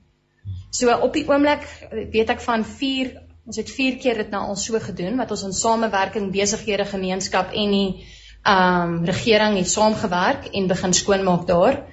[0.72, 1.67] So op die oomblik
[2.11, 3.11] weet ek van 4
[3.45, 7.53] ons het 4 keer dit nou al so gedoen wat ons in samewerking besighede gemeenskap
[7.53, 8.05] en die
[8.44, 11.84] um, regering het saamgewerk en begin skoonmaak daar.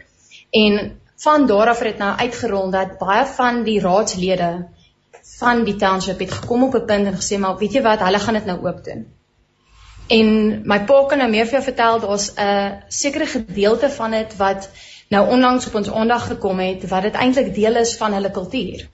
[0.51, 4.67] En van daar af het dit nou uitgerol dat baie van die raadslede
[5.39, 8.19] van die township het gekom op 'n punt en gesê maar weet jy wat, hulle
[8.19, 9.07] gaan dit nou oop doen.
[10.09, 10.29] En
[10.65, 14.71] my pa kan nou meer vir jou vertel, daar's 'n sekere gedeelte van dit wat
[15.09, 18.89] nou onlangs op ons aandag gekom het wat dit eintlik deel is van hulle kultuur.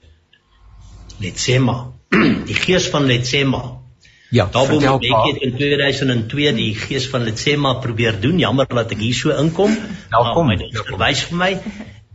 [1.19, 1.91] Letsema,
[2.49, 3.84] die gees van Letsema
[4.33, 8.39] Ja, daar wou ek net in 2002 die gees van Letsema probeer doen.
[8.41, 9.75] Jammer dat ek hier so inkom.
[10.09, 10.49] Welkom.
[10.49, 11.51] Nou, dit verwys vir my.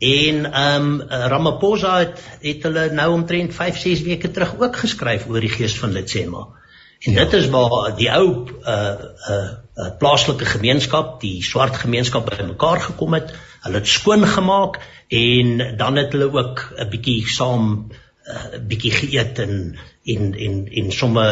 [0.01, 1.03] En ehm um,
[1.33, 5.77] Ramaphosa het het hulle nou omtrent 5, 6 weke terug ook geskryf oor die gees
[5.79, 6.47] van Letsema.
[7.01, 7.25] En ja.
[7.25, 9.37] dit is waar die ou uh uh,
[9.77, 13.33] uh plaaslike gemeenskap, die swart gemeenskap bymekaar gekom het.
[13.65, 17.93] Hulle het skoon gemaak en dan het hulle ook 'n bietjie saam
[18.31, 19.55] uh, bietjie geëet en
[20.15, 21.27] en en en somme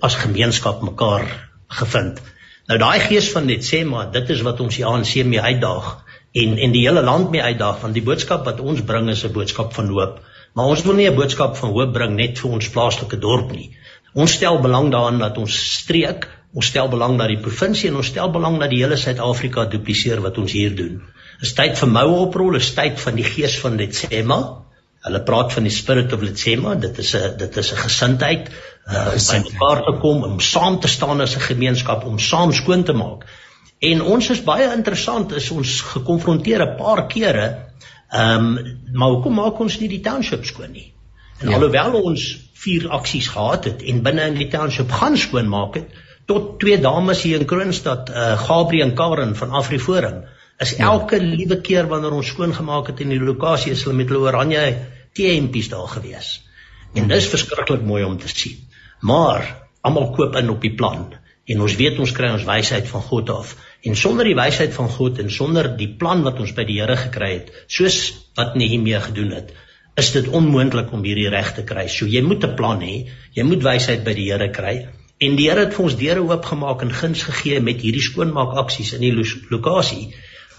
[0.00, 1.26] as gemeenskap mekaar
[1.80, 2.22] gevind.
[2.66, 5.90] Nou daai gees van net sê maar dit is wat ons die ANC mee uitdaag
[6.42, 9.32] en en die hele land mee uitdaag want die boodskap wat ons bring is 'n
[9.32, 10.20] boodskap van hoop.
[10.54, 13.70] Maar ons wil nie 'n boodskap van hoop bring net vir ons plaaslike dorp nie.
[14.14, 18.06] Ons stel belang daarin dat ons streek, ons stel belang dat die provinsie en ons
[18.06, 21.02] stel belang dat die hele Suid-Afrika dupliseer wat ons hier doen.
[21.40, 24.38] Dis tyd vir moue oprol, is tyd van die gees van Letsema.
[25.06, 26.74] Hulle praat van die spirit of Letsema.
[26.74, 28.48] Dit is 'n dit is 'n gesindheid
[28.86, 32.84] uh by mekaar te kom om saam te staan as 'n gemeenskap om saam skoon
[32.84, 33.26] te maak.
[33.78, 37.46] En ons is baie interessant is ons gekonfronteer 'n paar kere
[38.10, 40.92] ehm um, maar hoekom maak ons nie die township skoon nie?
[41.40, 41.54] En ja.
[41.56, 45.88] alhoewel ons vier aksies gehad het en binne in die township gaan skoon maak het
[46.26, 50.24] tot twee dames hier in Kroonstad, uh Gabriel en Karen van Afriforum
[50.58, 50.90] is ja.
[50.90, 54.30] elke liewe keer wanneer ons skoon gemaak het in die lokasie is hulle met hulle
[54.30, 54.62] oranje
[55.16, 56.32] T-hempies daar gewees.
[56.94, 58.58] En dis verskriklik mooi om te sien.
[59.00, 59.48] Maar
[59.80, 61.08] almal koop in op die plan
[61.46, 63.54] en ons weet ons kry ons wysheid van God af
[63.86, 66.96] en sonder die wysheid van God en sonder die plan wat ons by die Here
[66.98, 68.00] gekry het soos
[68.38, 69.52] wat Nehemia gedoen het
[69.96, 71.86] is dit onmoontlik om hierdie reg te kry.
[71.88, 73.08] So jy moet 'n plan hê.
[73.32, 74.88] Jy moet wysheid by die Here kry.
[75.18, 78.92] En die Here het vir ons deure oopgemaak en guns gegee met hierdie skoonmaak aksies
[78.92, 80.12] in die lo lokasie.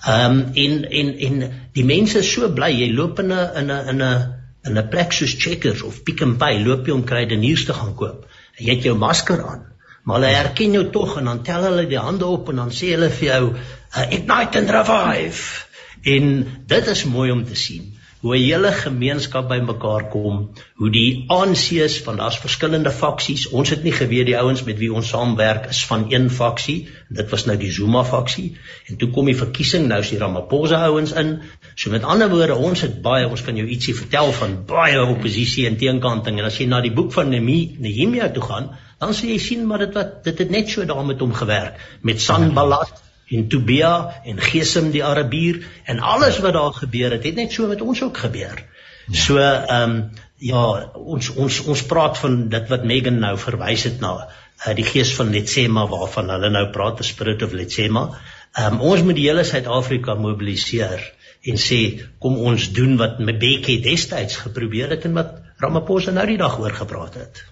[0.08, 2.72] Ehm um, en en en die mense is so bly.
[2.72, 4.34] Jy loop in 'n in 'n in 'n
[4.68, 7.96] in 'n plek soos Checkers of Pick n Pay, loop jy om kruideniers te gaan
[7.96, 8.26] koop.
[8.58, 9.66] En jy het jou masker aan.
[10.04, 12.94] Maar hulle herken jou tog en dan tel hulle die hande op en dan sê
[12.96, 15.66] hulle vir jou uh, ignite and revive.
[16.04, 17.97] En dit is mooi om te sien
[18.28, 23.48] hoe 'n hele gemeenskap bymekaar kom, hoe die ANC's van daar's verskillende faksies.
[23.48, 26.90] Ons het nie geweet die ouens met wie ons saamwerk is van een faksie.
[27.10, 28.58] Dit was nou die Zuma faksie.
[28.88, 31.40] En toe kom die verkiesing, nou is die Ramaphosa ouens in.
[31.76, 35.68] So met ander woorde, ons het baie, ons kan jou ietsie vertel van baie oppositie
[35.68, 36.40] en teenkanting.
[36.40, 39.86] En as jy na die boek van Nehemia toe gaan, dan sê jy sien maar
[39.86, 44.92] dit wat dit het net so daarmee om gewerk met Sanballat en Tobia en Gesem
[44.92, 48.64] die Arabier en alles wat daar gebeur het, het net so met ons ook gebeur.
[49.08, 49.20] Ja.
[49.26, 50.00] So ehm um,
[50.38, 50.64] ja,
[50.94, 55.16] ons ons ons praat van dit wat Megan nou verwys het na uh, die gees
[55.18, 58.08] van Letsema waarvan hulle nou praat, the spirit of Letsema.
[58.54, 61.04] Ehm um, ons moet die hele Suid-Afrika mobiliseer
[61.48, 61.82] en sê
[62.20, 66.74] kom ons doen wat Mbeki destyds geprobeer het en wat Ramaphosa nou die dag oor
[66.74, 67.44] gepraat het.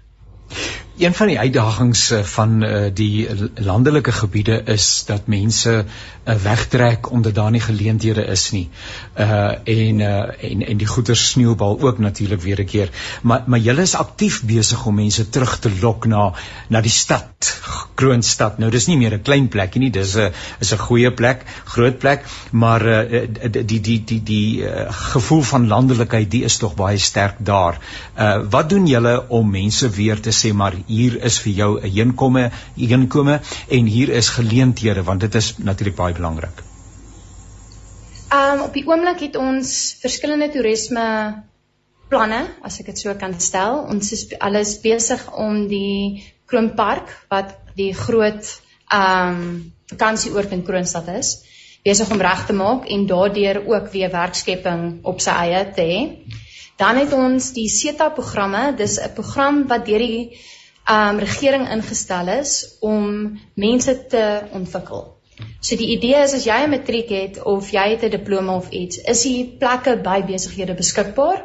[0.98, 5.74] Een van die uitdagings eh, van uh, die landelike gebiede is dat mense
[6.26, 8.70] uh, wegtrek omdat daar nie geleenthede is nie.
[9.20, 12.90] Uh en uh en en die goeder sneeubal ook natuurlik weer 'n keer.
[13.22, 16.34] Maar maar julle is aktief besig om mense terug te lok na
[16.68, 17.60] na die stad,
[17.94, 18.58] Kroonstad.
[18.58, 22.00] Nou dis nie meer 'n klein plekie nie, dis 'n is 'n goeie plek, groot
[22.00, 26.76] plek, maar uh die die die die, die uh, gevoel van landelikheid, die is tog
[26.76, 27.80] baie sterk daar.
[28.18, 31.92] Uh wat doen julle om mense weer te sê maar hier is vir jou 'n
[32.06, 36.64] inkomme, inkomme en hier is geleenthede want dit is natuurlik baie belangrik.
[38.34, 41.44] Um op die oomblik het ons verskillende toerisme
[42.10, 43.86] planne, as ek dit so kan stel.
[43.90, 48.62] Ons is alles besig om die Kroonpark wat die groot
[48.94, 51.44] um vakansieoord in Kroonstad is,
[51.86, 56.00] besig om reg te maak en daardeur ook weer werkskepping op sy eie te hê.
[56.82, 60.40] Dan het ons die SETA programme, dis 'n program wat deur die
[60.90, 65.16] um regering ingestel is om mense te ontwikkel.
[65.60, 68.70] So die idee is as jy 'n matriek het of jy het 'n diploma of
[68.70, 71.44] iets, is hier plekke by besighede beskikbaar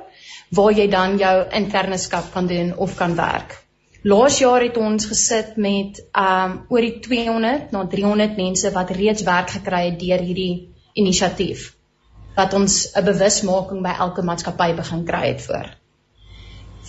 [0.51, 3.64] waar jy dan jou interneskap kan doen of kan werk.
[4.03, 9.22] Laas jaar het ons gesit met um oor die 200 na 300 mense wat reeds
[9.22, 11.74] werk gekry het deur hierdie inisiatief
[12.36, 15.80] wat ons 'n bewusmaking by elke maatskappy begin kry het voor.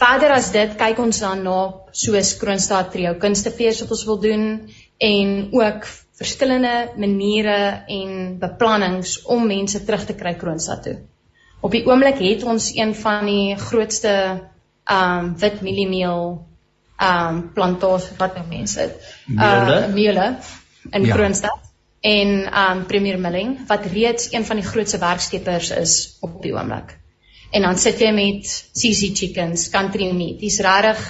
[0.01, 1.57] Verder as dit kyk ons dan na
[1.93, 4.45] soos Kroonstad Trio kunstefees wat ons wil doen
[5.07, 5.85] en ook
[6.21, 6.73] verskillende
[7.03, 7.57] maniere
[7.97, 10.95] en beplannings om mense terug te kry Kroonstad toe.
[11.61, 14.13] Op die oomblik het ons een van die grootste
[14.89, 16.23] um wit mieliemeel
[17.09, 18.97] um plantasie wat nou mense het.
[19.29, 20.31] Uh meule
[20.89, 21.13] in ja.
[21.13, 21.69] Kroonstad
[22.01, 22.33] en
[22.63, 25.95] um Premier Milling wat reeds een van die grootste werkskeppers is
[26.25, 26.97] op die oomblik
[27.51, 30.39] en dan sit jy met CC Chickens, Country Meat.
[30.39, 31.01] Dis regtig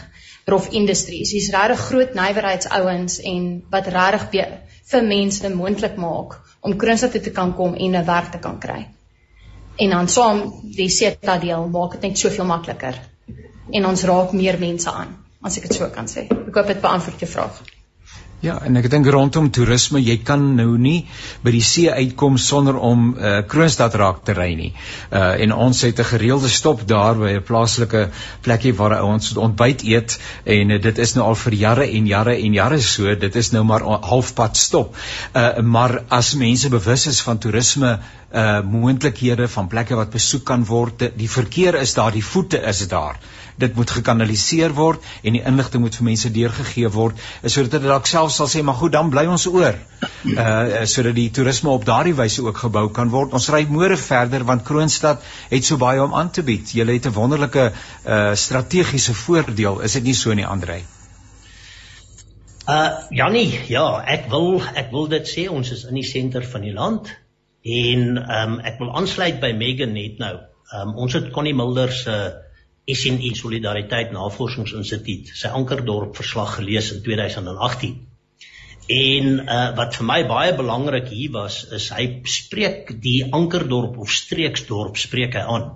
[0.49, 1.31] rof industries.
[1.31, 4.47] Dis regtig groot nywerheidsouens en wat regtig
[4.91, 8.59] vir mense moontlik maak om Kroonstad toe te kan kom en 'n werk te kan
[8.59, 8.87] kry.
[9.77, 10.41] En dan saam
[10.75, 12.99] die SETA deel maak dit net soveel makliker.
[13.71, 16.27] En ons raak meer mense aan, as ek dit so kan sê.
[16.47, 17.61] Ek hoop dit beantwoord jou vraag.
[18.41, 21.03] Ja, en ek dink rondom toerisme, jy kan nou nie
[21.45, 24.71] by die see uitkom sonder om uh, Kroonstad raak te ry nie.
[25.13, 28.01] Uh en ons het 'n gereelde stop daar by 'n plaaslike
[28.41, 32.33] plekkie waar ons ontbyt eet en uh, dit is nou al vir jare en jare
[32.33, 33.13] en jare so.
[33.15, 34.97] Dit is nou maar halfpad stop.
[35.35, 37.99] Uh maar as mense bewus is van toerisme
[38.33, 42.87] uh moontlikhede van plekke wat besoek kan word, die verkeer is daar, die voete is
[42.87, 43.21] daar
[43.61, 48.09] dit moet gekanaliseer word en die inligting moet vir mense deurgegee word sodat hulle dalk
[48.31, 49.75] self sal sê maar goed dan bly ons oor.
[50.23, 53.33] Uh sodat die toerisme op daardie wyse ook gebou kan word.
[53.33, 56.73] Ons ry môre verder want Kroonstad het so baie om aan te bied.
[56.73, 57.71] Jy het 'n wonderlike
[58.05, 59.81] uh strategiese voordeel.
[59.81, 60.83] Is dit nie so nie Andrei?
[62.67, 66.61] Uh Jannie, ja, ek wil ek wil dit sê ons is in die senter van
[66.61, 67.09] die land
[67.63, 70.37] en ehm um, ek wil aansluit by Megan net nou.
[70.71, 72.31] Ehm um, ons het Connie Mulder se uh,
[72.89, 78.10] SNI Solidariteit Navorsingsinstituut sy Ankerdorp verslag gelees in 2018.
[78.89, 84.11] En uh wat vir my baie belangrik hier was is hy spreek die Ankerdorp of
[84.11, 85.69] streeksdorp spreek hy aan.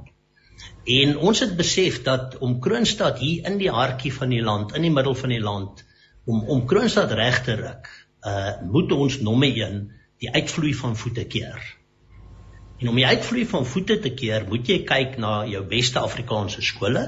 [0.85, 4.85] En ons het besef dat om Kroonstad hier in die hartjie van die land, in
[4.85, 5.85] die middel van die land,
[6.25, 7.89] om om Kroonstad reg te ruk,
[8.25, 9.81] uh moet ons nommer 1
[10.21, 11.61] die uitvloei van voete keer.
[12.81, 16.61] En om die uitvloei van voete te keer, moet jy kyk na jou beste Afrikaanse
[16.65, 17.05] skole.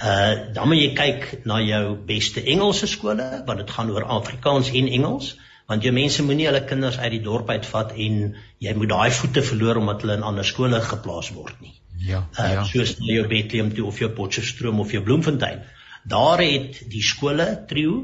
[0.00, 4.70] Uh dan moet jy kyk na jou beste Engelse skole, want dit gaan oor Afrikaans
[4.72, 5.34] en Engels,
[5.68, 8.22] want jou mense moenie hulle kinders uit die dorp uitvat en
[8.64, 11.76] jy moet daai voete verloor omdat hulle in ander skole geplaas word nie.
[12.00, 12.64] Ja, uh, ja.
[12.64, 15.60] Soos na jou Bethlehem toe of jou Potchefstroom of jou Bloemfontein.
[16.08, 18.00] Daar het die skole trio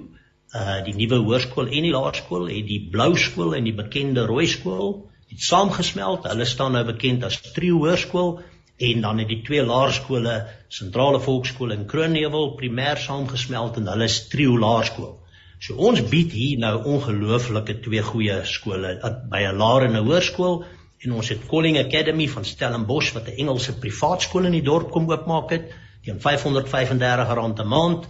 [0.55, 4.47] uh die nuwe hoërskool en die laerskool het die blou skool en die bekende rooi
[4.47, 4.92] skool
[5.30, 6.28] het saamgesmelt.
[6.30, 8.36] Hulle staan nou bekend as Trio Hoërskool
[8.77, 14.18] en dan het die twee laerskole, Sentrale Volksskool en Kroonheuwel primêr saamgesmelt en hulle is
[14.29, 15.14] Trio Laerskool.
[15.59, 18.99] So ons bied hier nou ongelooflike twee goeie skole
[19.31, 20.64] by 'n laer en 'n hoërskool
[21.05, 24.91] en ons het Calling Academy van Stellenbosch wat 'n Engelse privaat skool in die dorp
[24.91, 25.72] kom oopmaak het
[26.05, 28.07] teen R535 'n maand.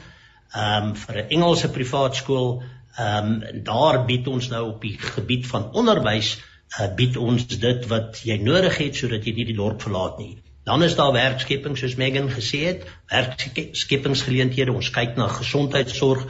[0.54, 2.62] Ehm um, vir 'n Engelse privaat skool,
[2.98, 6.38] ehm um, daar bied ons nou op die gebied van onderwys
[6.80, 10.36] uh, bied ons dit wat jy nodig het sodat jy nie die dorp verlaat nie.
[10.66, 14.72] Dan is daar werkskeping soos Megan gesê het, werkskepingsgeleenthede.
[14.74, 16.24] Ons kyk na gesondheidsorg,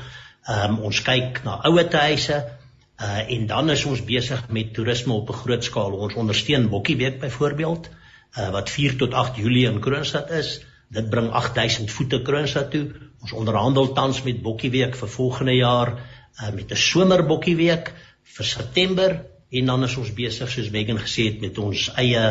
[0.53, 5.41] um, ons kyk na ouetehuise uh, en dan is ons besig met toerisme op 'n
[5.41, 5.97] groot skaal.
[6.07, 10.61] Ons ondersteun Bokkieweek byvoorbeeld uh, wat 4 tot 8 Julie in Kroonstad is.
[10.93, 12.91] Dit bring 8000 voete Kroonstad toe.
[13.20, 19.66] Ons onderhandel tans met Bokkieweek vir volgende jaar uh, met 'n somerbokkie vir September en
[19.66, 22.24] dan is ons besig soos Megan gesê het met ons eie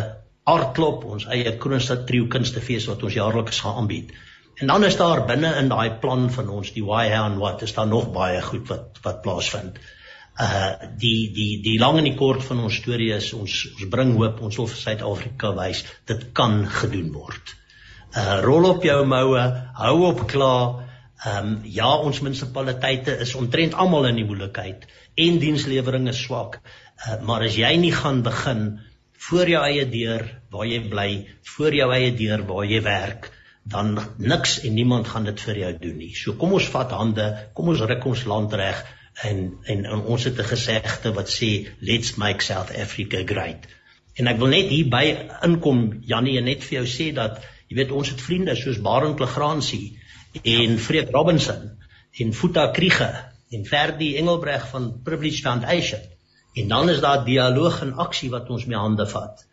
[0.46, 4.14] aardklop, ons eie Kroonstad trio kunstefees wat ons jaarliks gaan aanbied.
[4.62, 7.64] En dan is daar binne in daai plan van ons die why how and what
[7.66, 9.80] is daar nog baie goed wat wat plaasvind.
[10.40, 10.72] Uh
[11.02, 14.42] die die die lang en die kort van ons storie is ons ons bring hoop,
[14.42, 17.56] ons wil vir Suid-Afrika wys dit kan gedoen word.
[18.16, 19.46] Uh rol op jou moue,
[19.82, 20.82] hou op klaar.
[21.26, 24.84] Ehm um, ja, ons munisipaliteite is omtrent almal in die moeilikheid
[25.26, 26.60] en dienslewering is swak.
[26.60, 28.68] Uh, maar as jy nie gaan begin
[29.30, 31.10] voor jou eie deur waar jy bly,
[31.56, 33.32] voor jou eie deur waar jy werk,
[33.66, 36.12] dan niks en niemand gaan dit vir jou doen nie.
[36.14, 37.26] So kom ons vat hande,
[37.58, 38.84] kom ons ruk ons land reg
[39.26, 43.66] en, en en ons het 'n gesegde wat sê let's make South Africa great.
[44.16, 45.06] En ek wil net hier by
[45.44, 49.98] inkom Jannie net vir jou sê dat jy weet ons het vriende soos Barend Legrandsie
[50.44, 51.72] en Freek Robinson
[52.20, 53.10] en Futa Kriege
[53.52, 56.00] en Ferdi Engelbreg van Privilege Foundation
[56.56, 59.44] En dan is daar dialoog en aksie wat ons mee hande vat.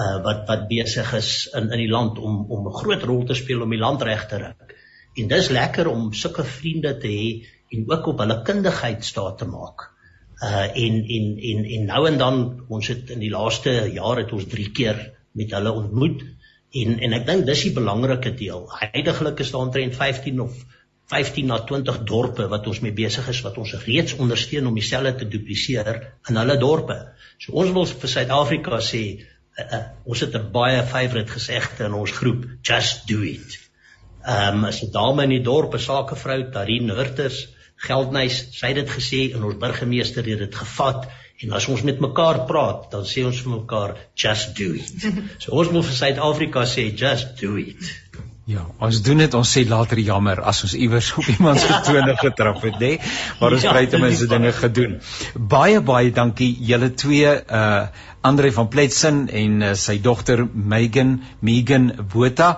[0.00, 3.34] Uh wat wat besig is in in die land om om 'n groot rol te
[3.34, 4.74] speel om die land reg te ruk.
[5.16, 7.30] En dis lekker om sulke vriende te hê
[7.76, 9.88] en ook op hulle kundigheid staat te maak.
[10.42, 12.36] Uh en en en en nou en dan
[12.68, 15.00] ons het in die laaste jaar het ons 3 keer
[15.32, 16.22] met hulle ontmoet
[16.70, 18.68] en en ek dink dis die belangrike deel.
[18.80, 20.64] Heidiglik is daar omtrent 15 of
[21.10, 25.14] 15 na 20 dorpe wat ons mee besig is wat ons reeds ondersteun om dieselfde
[25.22, 25.96] te dupliseer
[26.30, 26.96] in hulle dorpe.
[27.42, 31.96] So ons wil vir Suid-Afrika sê uh, uh, ons het 'n baie favourite gesegde in
[32.02, 33.58] ons groep, just do it.
[34.22, 37.48] Ehm um, as 'n dame in die dorp, 'n sakevrou, Tarin Hurters,
[37.86, 41.08] Geldnys, sy het dit gesê en ons burgemeester het dit gevat
[41.42, 45.06] en as ons met mekaar praat, dan sê ons vir mekaar just do it.
[45.42, 47.94] So ons moet vir Suid-Afrika sê just do it.
[48.48, 52.14] Ja, ons doen dit, ons sê later jammer as ons iewers op iemand se tone
[52.18, 52.92] getrap het, nê?
[53.40, 54.96] Maar ons ja, kry ten minste dinge gedoen.
[55.34, 61.86] Baie baie dankie julle twee uh Andre van Pletsen en uh, sy dogter Megan Megan
[62.12, 62.50] Botha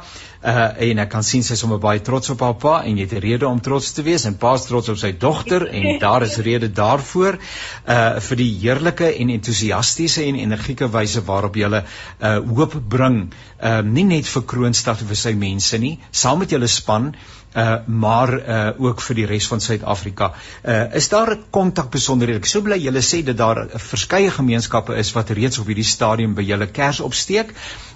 [0.42, 3.06] uh en ek kan sien sy is sommer baie trots op haar pa en jy
[3.06, 6.22] het 'n rede om trots te wees en pa's trots op sy dogter en daar
[6.22, 7.38] is rede daarvoor
[7.86, 13.32] uh vir die heerlike en entoesiastiese en energieke wyse waarop jy uh hoop bring
[13.62, 17.14] uh nie net vir Kroonstad vir sy mense nie saam met julle span
[17.56, 20.32] uh maar uh ook vir die res van Suid-Afrika.
[20.64, 22.38] Uh is daar 'n kontak besonderhede?
[22.38, 26.34] Ek sou bly julle sê dat daar verskeie gemeenskappe is wat reeds op hierdie stadium
[26.34, 27.52] by julle kers opsteek.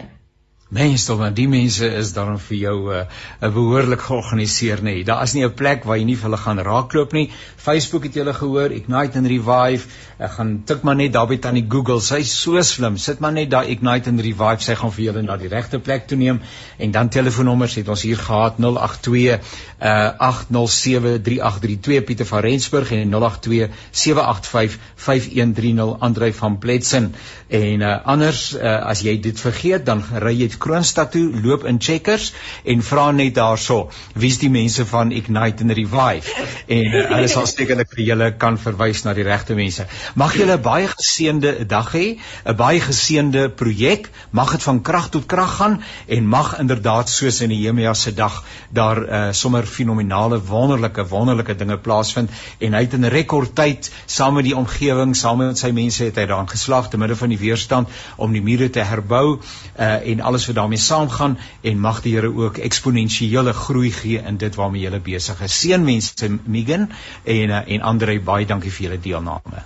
[0.73, 5.03] Mense, dan die mense is dan vir jou 'n uh, behoorlik georganiseer nê.
[5.05, 7.29] Daar is nie 'n plek waar jy nie vir hulle gaan raakloop nie.
[7.55, 9.85] Facebook het julle gehoor, Ignite and Revive.
[10.17, 12.01] Ek gaan tik maar net daarby aan die Google.
[12.01, 12.97] Sy's so slim.
[12.97, 14.59] Sit maar net daar Ignite and Revive.
[14.59, 16.41] Sy gaan vir julle na die regte plek toe neem
[16.77, 19.39] en dan telefoonnommers het ons hier gehad 082
[19.81, 27.13] uh 8073832 Pieter van Rensburg en 082 785 5130 Andrei van Pletsen.
[27.47, 31.79] En uh anders uh, as jy dit vergeet, dan ry jy Kroonstad toe, loop in
[31.79, 32.33] Checkers
[32.63, 36.33] en vra net daarso, wie's die mense van Ignite and Revive?
[36.67, 39.87] En uh, hulle sal sekerlik vir julle kan verwys na die regte mense.
[40.15, 42.05] Mag julle baie geseënde dag hê,
[42.45, 44.09] 'n baie geseënde projek.
[44.31, 48.43] Mag dit van krag tot krag gaan en mag inderdaad soos in Nehemia se dag
[48.69, 52.29] daar uh, sommer fenominale wonderlike wonderlike dinge plaasvind
[52.59, 56.25] en hy het in rekordtyd saam met die omgewing, saam met sy mense het hy
[56.29, 60.44] daarin geslaag te midde van die weerstand om die mure te herbou uh, en alles
[60.45, 65.01] wat daarmee saamgaan en mag die Here ook eksponensiële groei gee in dit waarmee jy
[65.01, 65.59] besig is.
[65.59, 66.89] Seënmense Megan
[67.23, 69.65] en uh, en Andre baie dankie vir julle deelname.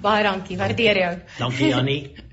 [0.00, 1.12] Baie dankie, waardeer jou.
[1.38, 2.27] Dankie Annie.